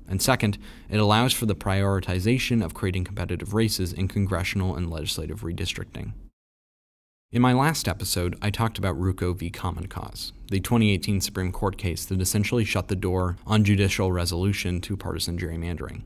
And 0.09 0.21
second, 0.21 0.59
it 0.89 0.99
allows 0.99 1.33
for 1.33 1.47
the 1.47 1.55
prioritization 1.55 2.65
of 2.65 2.75
creating 2.75 3.05
competitive 3.05 3.55
races 3.55 3.93
in 3.93 4.09
congressional 4.09 4.75
and 4.75 4.91
legislative 4.91 5.43
redistricting. 5.43 6.13
In 7.31 7.41
my 7.41 7.53
last 7.53 7.87
episode, 7.87 8.37
I 8.43 8.51
talked 8.51 8.79
about 8.79 8.99
Rucho 8.99 9.37
v. 9.37 9.51
Common 9.51 9.87
Cause, 9.87 10.33
the 10.51 10.59
2018 10.59 11.21
Supreme 11.21 11.53
Court 11.53 11.79
case 11.79 12.05
that 12.07 12.21
essentially 12.21 12.65
shut 12.65 12.89
the 12.89 12.97
door 12.97 13.37
on 13.47 13.63
judicial 13.63 14.11
resolution 14.11 14.81
to 14.81 14.97
partisan 14.97 15.39
gerrymandering. 15.39 16.03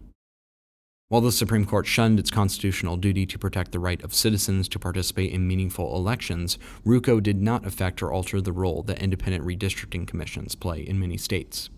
While 1.14 1.20
the 1.20 1.30
Supreme 1.30 1.64
Court 1.64 1.86
shunned 1.86 2.18
its 2.18 2.32
constitutional 2.32 2.96
duty 2.96 3.24
to 3.24 3.38
protect 3.38 3.70
the 3.70 3.78
right 3.78 4.02
of 4.02 4.12
citizens 4.12 4.68
to 4.70 4.80
participate 4.80 5.30
in 5.30 5.46
meaningful 5.46 5.94
elections, 5.94 6.58
Rucho 6.84 7.22
did 7.22 7.40
not 7.40 7.64
affect 7.64 8.02
or 8.02 8.10
alter 8.10 8.40
the 8.40 8.50
role 8.50 8.82
that 8.82 9.00
independent 9.00 9.44
redistricting 9.44 10.08
commissions 10.08 10.56
play 10.56 10.80
in 10.80 10.98
many 10.98 11.16
states. 11.16 11.70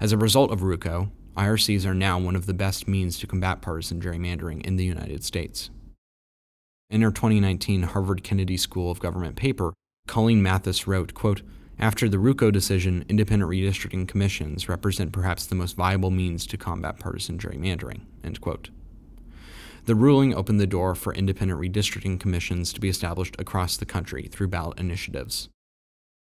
As 0.00 0.12
a 0.12 0.16
result 0.16 0.50
of 0.50 0.60
Rucho, 0.60 1.10
IRCs 1.36 1.84
are 1.84 1.92
now 1.92 2.18
one 2.18 2.34
of 2.34 2.46
the 2.46 2.54
best 2.54 2.88
means 2.88 3.18
to 3.18 3.26
combat 3.26 3.60
partisan 3.60 4.00
gerrymandering 4.00 4.64
in 4.64 4.76
the 4.76 4.86
United 4.86 5.24
States. 5.24 5.68
In 6.88 7.02
her 7.02 7.10
2019 7.10 7.82
Harvard 7.82 8.22
Kennedy 8.22 8.56
School 8.56 8.90
of 8.90 8.98
Government 8.98 9.36
paper, 9.36 9.74
Colleen 10.06 10.42
Mathis 10.42 10.86
wrote, 10.86 11.12
quote, 11.12 11.42
after 11.80 12.08
the 12.08 12.18
Rucho 12.18 12.52
decision, 12.52 13.06
independent 13.08 13.50
redistricting 13.50 14.06
commissions 14.06 14.68
represent 14.68 15.12
perhaps 15.12 15.46
the 15.46 15.54
most 15.54 15.76
viable 15.76 16.10
means 16.10 16.46
to 16.46 16.58
combat 16.58 16.98
partisan 16.98 17.38
gerrymandering. 17.38 18.02
The 19.86 19.94
ruling 19.94 20.34
opened 20.34 20.60
the 20.60 20.66
door 20.66 20.94
for 20.94 21.14
independent 21.14 21.58
redistricting 21.58 22.20
commissions 22.20 22.72
to 22.74 22.80
be 22.80 22.90
established 22.90 23.34
across 23.38 23.78
the 23.78 23.86
country 23.86 24.28
through 24.30 24.48
ballot 24.48 24.78
initiatives. 24.78 25.48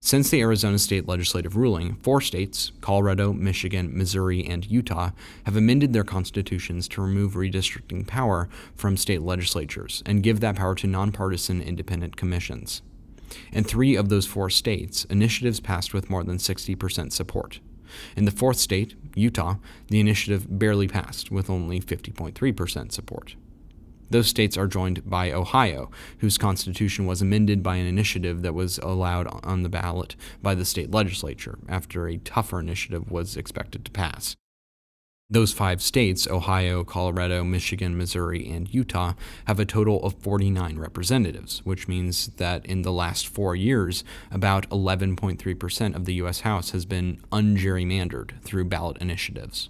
Since 0.01 0.31
the 0.31 0.41
Arizona 0.43 0.79
state 0.79 1.09
legislative 1.09 1.57
ruling, 1.57 1.97
four 1.97 2.21
states, 2.21 2.71
Colorado, 2.81 3.33
Michigan, 3.33 3.97
Missouri, 3.97 4.47
and 4.47 4.65
Utah, 4.71 5.11
have 5.45 5.57
amended 5.57 5.93
their 5.93 6.05
constitutions 6.05 6.87
to 6.89 7.03
remove 7.03 7.33
redistricting 7.33 8.07
power 8.07 8.49
from 8.77 8.97
state 8.97 9.23
legislatures 9.23 10.03
and 10.07 10.23
give 10.23 10.39
that 10.41 10.57
power 10.57 10.75
to 10.77 10.87
nonpartisan 10.87 11.61
independent 11.61 12.17
commissions. 12.17 12.83
In 13.53 13.64
three 13.64 13.97
of 13.97 14.09
those 14.09 14.27
four 14.27 14.51
states, 14.51 15.05
initiatives 15.07 15.61
passed 15.61 15.93
with 15.93 16.11
more 16.11 16.25
than 16.25 16.38
60% 16.38 17.12
support. 17.12 17.61
In 18.17 18.25
the 18.25 18.31
fourth 18.31 18.59
state, 18.59 18.95
Utah, 19.14 19.57
the 19.88 20.01
initiative 20.01 20.47
barely 20.59 20.88
passed 20.88 21.31
with 21.31 21.49
only 21.49 21.81
50.3% 21.81 22.93
support. 22.93 23.37
Those 24.11 24.29
states 24.29 24.57
are 24.57 24.67
joined 24.67 25.09
by 25.09 25.33
Ohio, 25.33 25.91
whose 26.19 26.38
constitution 26.38 27.05
was 27.05 27.21
amended 27.21 27.62
by 27.62 27.77
an 27.77 27.87
initiative 27.87 28.43
that 28.43 28.55
was 28.55 28.79
allowed 28.79 29.27
on 29.45 29.62
the 29.62 29.69
ballot 29.69 30.17
by 30.43 30.55
the 30.55 30.64
state 30.64 30.91
legislature 30.91 31.59
after 31.69 32.09
a 32.09 32.17
tougher 32.19 32.61
initiative 32.61 33.11
was 33.11 33.37
expected 33.37 33.85
to 33.85 33.91
pass. 33.91 34.35
Those 35.31 35.53
five 35.53 35.83
states, 35.83 36.27
Ohio, 36.27 36.85
Colorado, 36.85 37.45
Michigan, 37.45 37.99
Missouri, 37.99 38.49
and 38.49 38.73
Utah, 38.73 39.12
have 39.47 39.61
a 39.61 39.67
total 39.67 40.03
of 40.03 40.14
49 40.14 40.79
representatives, 40.79 41.61
which 41.67 41.87
means 41.87 42.29
that 42.38 42.64
in 42.64 42.81
the 42.81 42.93
last 42.93 43.29
four 43.29 43.55
years, 43.55 44.05
about 44.31 44.67
11.3% 44.71 45.95
of 45.95 46.07
the 46.07 46.14
U.S. 46.14 46.41
House 46.41 46.71
has 46.71 46.87
been 46.87 47.21
ungerrymandered 47.31 48.41
through 48.41 48.64
ballot 48.64 48.97
initiatives. 49.03 49.69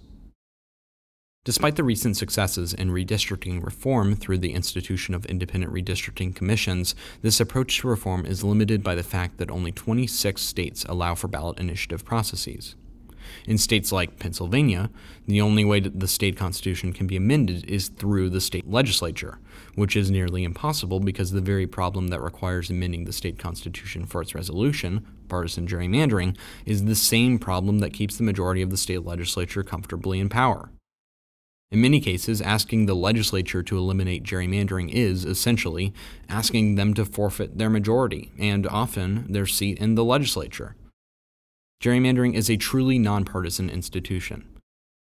Despite 1.43 1.75
the 1.75 1.83
recent 1.83 2.15
successes 2.15 2.73
in 2.73 2.91
redistricting 2.91 3.61
reform 3.61 4.15
through 4.15 4.37
the 4.37 4.53
institution 4.53 5.13
of 5.13 5.25
independent 5.25 5.73
redistricting 5.73 6.33
commissions, 6.33 6.95
this 7.21 7.41
approach 7.41 7.79
to 7.79 7.89
reform 7.89 8.25
is 8.25 8.45
limited 8.45 8.81
by 8.81 8.95
the 8.95 9.03
fact 9.03 9.37
that 9.39 9.51
only 9.51 9.73
26 9.73 10.41
states 10.41 10.85
allow 10.85 11.15
for 11.15 11.27
ballot 11.27 11.59
initiative 11.59 12.05
processes. 12.05 12.75
In 13.45 13.57
states 13.57 13.91
like 13.91 14.19
Pennsylvania, 14.19 14.89
the 15.27 15.41
only 15.41 15.65
way 15.65 15.79
that 15.79 15.99
the 15.99 16.07
state 16.07 16.37
constitution 16.37 16.93
can 16.93 17.07
be 17.07 17.15
amended 17.15 17.65
is 17.69 17.89
through 17.89 18.29
the 18.29 18.41
state 18.41 18.69
legislature, 18.69 19.39
which 19.75 19.95
is 19.95 20.11
nearly 20.11 20.43
impossible 20.43 20.99
because 20.99 21.31
the 21.31 21.41
very 21.41 21.67
problem 21.67 22.07
that 22.09 22.21
requires 22.21 22.69
amending 22.69 23.05
the 23.05 23.13
state 23.13 23.39
constitution 23.39 24.05
for 24.05 24.21
its 24.21 24.35
resolution, 24.35 25.05
partisan 25.27 25.67
gerrymandering, 25.67 26.35
is 26.65 26.85
the 26.85 26.95
same 26.95 27.39
problem 27.39 27.79
that 27.79 27.93
keeps 27.93 28.17
the 28.17 28.23
majority 28.23 28.61
of 28.61 28.69
the 28.69 28.77
state 28.77 29.05
legislature 29.05 29.63
comfortably 29.63 30.19
in 30.19 30.29
power. 30.29 30.69
In 31.71 31.81
many 31.81 31.99
cases, 31.99 32.41
asking 32.41 32.87
the 32.87 32.95
legislature 32.95 33.61
to 33.61 33.77
eliminate 33.77 34.23
gerrymandering 34.23 34.91
is, 34.91 35.23
essentially, 35.23 35.93
asking 36.27 36.75
them 36.75 36.95
to 36.95 37.05
forfeit 37.05 37.59
their 37.59 37.69
majority, 37.69 38.31
and 38.39 38.65
often 38.65 39.31
their 39.31 39.45
seat 39.45 39.77
in 39.77 39.93
the 39.93 40.03
legislature. 40.03 40.75
Gerrymandering 41.81 42.33
is 42.33 42.49
a 42.49 42.57
truly 42.57 42.99
nonpartisan 42.99 43.69
institution, 43.69 44.45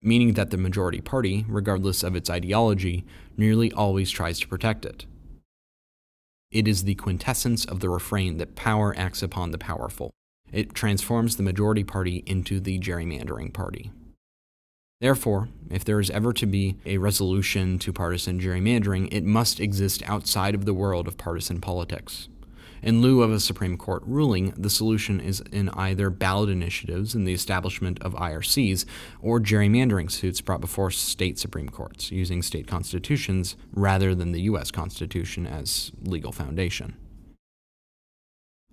meaning 0.03 0.35
that 0.35 0.51
the 0.51 0.59
majority 0.59 1.01
party, 1.01 1.47
regardless 1.49 2.03
of 2.03 2.15
its 2.15 2.29
ideology, 2.29 3.07
nearly 3.39 3.73
always 3.73 4.11
tries 4.11 4.39
to 4.41 4.49
protect 4.49 4.85
it. 4.85 5.07
It 6.51 6.69
is 6.69 6.85
the 6.85 6.95
quintessence 6.95 7.65
of 7.65 7.81
the 7.81 7.89
refrain 7.89 8.37
that 8.37 8.55
power 8.55 8.95
acts 8.99 9.23
upon 9.23 9.51
the 9.51 9.59
powerful. 9.59 10.11
It 10.53 10.75
transforms 10.75 11.37
the 11.37 11.43
majority 11.43 11.85
party 11.85 12.23
into 12.27 12.61
the 12.61 12.79
gerrymandering 12.79 13.55
party. 13.55 13.91
Therefore, 15.01 15.49
if 15.71 15.85
there 15.85 16.01
is 16.01 16.11
ever 16.11 16.35
to 16.35 16.47
be 16.47 16.77
a 16.85 16.99
resolution 16.99 17.79
to 17.79 17.95
partisan 17.95 18.41
gerrymandering, 18.41 19.09
it 19.11 19.25
must 19.25 19.59
exist 19.59 20.03
outside 20.07 20.55
of 20.55 20.67
the 20.67 20.75
world 20.75 21.09
of 21.09 21.17
partisan 21.17 21.63
politics. 21.63 22.29
In 22.83 23.01
lieu 23.01 23.23
of 23.23 23.33
a 23.33 23.41
Supreme 23.41 23.77
Court 23.77 24.03
ruling, 24.07 24.53
the 24.57 24.71
solution 24.71 25.21
is 25.21 25.41
in 25.53 25.69
either 25.71 26.11
ballot 26.11 26.49
initiatives 26.49 27.15
and 27.15 27.27
the 27.27 27.33
establishment 27.33 28.01
of 28.03 28.15
IRCs 28.15 28.85
or 29.21 29.41
gerrymandering 29.41 30.11
suits 30.11 30.41
brought 30.41 30.61
before 30.61 30.91
state 30.91 31.39
Supreme 31.39 31.69
Courts 31.69 32.13
using 32.13 32.43
state 32.43 32.67
constitutions 32.67 33.57
rather 33.73 34.15
than 34.15 34.33
the 34.33 34.43
U.S. 34.43 34.71
Constitution 34.71 35.47
as 35.47 35.91
legal 36.03 36.33
foundation. 36.33 36.97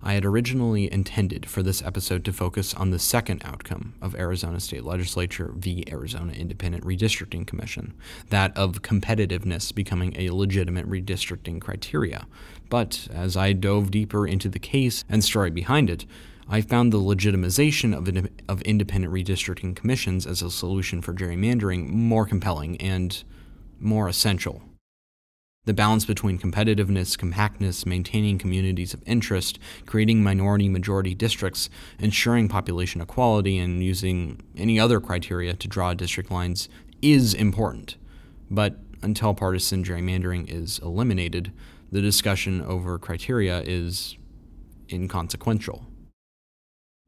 I 0.07 0.13
had 0.13 0.23
originally 0.23 0.91
intended 0.93 1.47
for 1.49 1.63
this 1.63 1.81
episode 1.81 2.23
to 2.25 2.31
focus 2.31 2.75
on 2.75 2.91
the 2.91 2.99
second 2.99 3.41
outcome 3.43 3.95
of 4.03 4.13
Arizona 4.13 4.59
State 4.59 4.83
Legislature 4.83 5.51
v. 5.55 5.83
Arizona 5.89 6.31
Independent 6.31 6.83
Redistricting 6.83 7.47
Commission, 7.47 7.95
that 8.29 8.55
of 8.55 8.83
competitiveness 8.83 9.73
becoming 9.73 10.13
a 10.15 10.29
legitimate 10.29 10.87
redistricting 10.87 11.59
criteria. 11.59 12.27
But 12.69 13.07
as 13.11 13.35
I 13.35 13.53
dove 13.53 13.89
deeper 13.89 14.27
into 14.27 14.47
the 14.47 14.59
case 14.59 15.03
and 15.09 15.23
story 15.23 15.49
behind 15.49 15.89
it, 15.89 16.05
I 16.47 16.61
found 16.61 16.93
the 16.93 16.99
legitimization 16.99 17.97
of, 17.97 18.29
of 18.47 18.61
independent 18.61 19.11
redistricting 19.11 19.75
commissions 19.75 20.27
as 20.27 20.43
a 20.43 20.51
solution 20.51 21.01
for 21.01 21.15
gerrymandering 21.15 21.89
more 21.89 22.27
compelling 22.27 22.79
and 22.79 23.23
more 23.79 24.07
essential. 24.07 24.61
The 25.65 25.73
balance 25.73 26.05
between 26.05 26.37
competitiveness, 26.37 27.17
compactness, 27.17 27.85
maintaining 27.85 28.37
communities 28.37 28.93
of 28.93 29.01
interest, 29.05 29.57
creating 29.87 30.21
minority 30.23 30.69
majority 30.69 31.15
districts, 31.15 31.69
ensuring 31.99 32.47
population 32.47 33.01
equality, 33.01 33.57
and 33.57 33.83
using 33.83 34.41
any 34.55 34.79
other 34.79 34.99
criteria 34.99 35.55
to 35.55 35.67
draw 35.67 35.95
district 35.95 36.29
lines 36.29 36.69
is 37.01 37.33
important. 37.33 37.97
But 38.49 38.77
until 39.01 39.33
partisan 39.33 39.83
gerrymandering 39.83 40.49
is 40.49 40.79
eliminated, 40.79 41.51
the 41.91 42.01
discussion 42.01 42.61
over 42.61 42.99
criteria 42.99 43.61
is 43.61 44.17
inconsequential. 44.91 45.85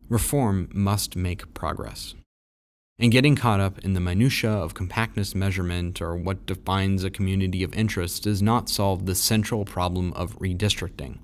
Reform 0.09 0.69
must 0.73 1.15
make 1.15 1.53
progress. 1.53 2.15
And 2.99 3.11
getting 3.11 3.35
caught 3.35 3.59
up 3.59 3.77
in 3.85 3.93
the 3.93 3.99
minutiae 3.99 4.49
of 4.49 4.73
compactness 4.73 5.35
measurement 5.35 6.01
or 6.01 6.15
what 6.15 6.47
defines 6.47 7.03
a 7.03 7.11
community 7.11 7.61
of 7.61 7.71
interest 7.75 8.23
does 8.23 8.41
not 8.41 8.69
solve 8.69 9.05
the 9.05 9.13
central 9.13 9.65
problem 9.65 10.11
of 10.13 10.35
redistricting. 10.39 11.19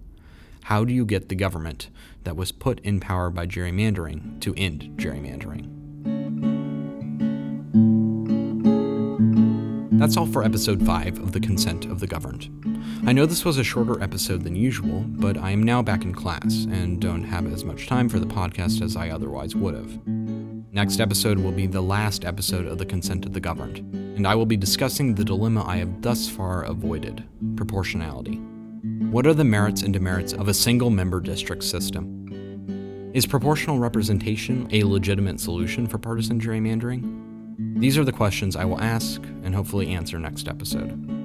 How 0.65 0.85
do 0.85 0.93
you 0.93 1.03
get 1.03 1.29
the 1.29 1.35
government 1.35 1.89
that 2.25 2.35
was 2.35 2.51
put 2.51 2.79
in 2.81 2.99
power 2.99 3.31
by 3.31 3.47
gerrymandering 3.47 4.39
to 4.41 4.53
end 4.55 4.93
gerrymandering? 4.97 5.67
That's 9.97 10.15
all 10.15 10.27
for 10.27 10.43
episode 10.43 10.85
5 10.85 11.17
of 11.17 11.31
The 11.31 11.39
Consent 11.39 11.85
of 11.85 11.99
the 11.99 12.07
Governed. 12.07 12.51
I 13.07 13.13
know 13.13 13.25
this 13.25 13.45
was 13.45 13.57
a 13.57 13.63
shorter 13.63 13.99
episode 14.03 14.43
than 14.43 14.55
usual, 14.55 15.05
but 15.07 15.37
I 15.37 15.49
am 15.49 15.63
now 15.63 15.81
back 15.81 16.03
in 16.03 16.13
class 16.13 16.67
and 16.69 17.01
don't 17.01 17.23
have 17.23 17.51
as 17.51 17.65
much 17.65 17.87
time 17.87 18.09
for 18.09 18.19
the 18.19 18.27
podcast 18.27 18.83
as 18.83 18.95
I 18.95 19.09
otherwise 19.09 19.55
would 19.55 19.73
have. 19.73 19.99
Next 20.73 20.99
episode 20.99 21.37
will 21.37 21.51
be 21.51 21.67
the 21.67 21.81
last 21.81 22.25
episode 22.25 22.65
of 22.65 22.79
The 22.79 22.85
Consent 22.87 23.27
of 23.27 23.33
the 23.33 23.39
Governed, 23.39 23.77
and 24.17 24.25
I 24.25 24.33
will 24.33 24.47
be 24.47 24.57
discussing 24.57 25.13
the 25.13 25.23
dilemma 25.23 25.63
I 25.67 25.77
have 25.77 26.01
thus 26.01 26.27
far 26.27 26.63
avoided 26.63 27.23
proportionality. 27.55 28.37
What 29.11 29.27
are 29.27 29.35
the 29.35 29.43
merits 29.43 29.83
and 29.83 29.93
demerits 29.93 30.33
of 30.33 30.47
a 30.47 30.53
single 30.53 30.89
member 30.89 31.19
district 31.19 31.63
system? 31.63 33.11
Is 33.13 33.27
proportional 33.27 33.77
representation 33.77 34.67
a 34.71 34.81
legitimate 34.81 35.39
solution 35.39 35.85
for 35.85 35.99
partisan 35.99 36.41
gerrymandering? 36.41 37.79
These 37.79 37.99
are 37.99 38.03
the 38.03 38.11
questions 38.11 38.55
I 38.55 38.65
will 38.65 38.81
ask 38.81 39.21
and 39.43 39.53
hopefully 39.53 39.93
answer 39.93 40.17
next 40.17 40.47
episode. 40.47 41.23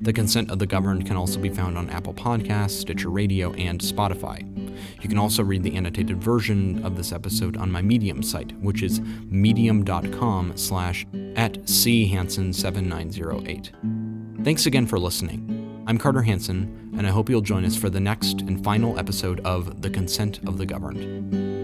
The 0.00 0.12
Consent 0.12 0.50
of 0.50 0.58
the 0.58 0.66
Governed 0.66 1.06
can 1.06 1.16
also 1.16 1.40
be 1.40 1.48
found 1.48 1.76
on 1.76 1.90
Apple 1.90 2.14
Podcasts, 2.14 2.80
Stitcher 2.80 3.10
Radio, 3.10 3.52
and 3.54 3.80
Spotify. 3.80 4.44
You 5.02 5.08
can 5.08 5.18
also 5.18 5.42
read 5.42 5.64
the 5.64 5.74
annotated 5.74 6.22
version 6.22 6.84
of 6.84 6.96
this 6.96 7.12
episode 7.12 7.56
on 7.56 7.72
my 7.72 7.82
Medium 7.82 8.22
site, 8.22 8.56
which 8.60 8.82
is 8.82 9.00
medium.com 9.26 10.56
slash 10.56 11.04
at 11.34 11.54
chanson7908. 11.64 14.44
Thanks 14.44 14.66
again 14.66 14.86
for 14.86 14.98
listening. 14.98 15.84
I'm 15.88 15.98
Carter 15.98 16.22
Hanson, 16.22 16.92
and 16.96 17.06
I 17.06 17.10
hope 17.10 17.28
you'll 17.28 17.40
join 17.40 17.64
us 17.64 17.76
for 17.76 17.90
the 17.90 18.00
next 18.00 18.42
and 18.42 18.62
final 18.62 18.98
episode 18.98 19.40
of 19.40 19.82
The 19.82 19.90
Consent 19.90 20.38
of 20.46 20.58
the 20.58 20.66
Governed. 20.66 21.57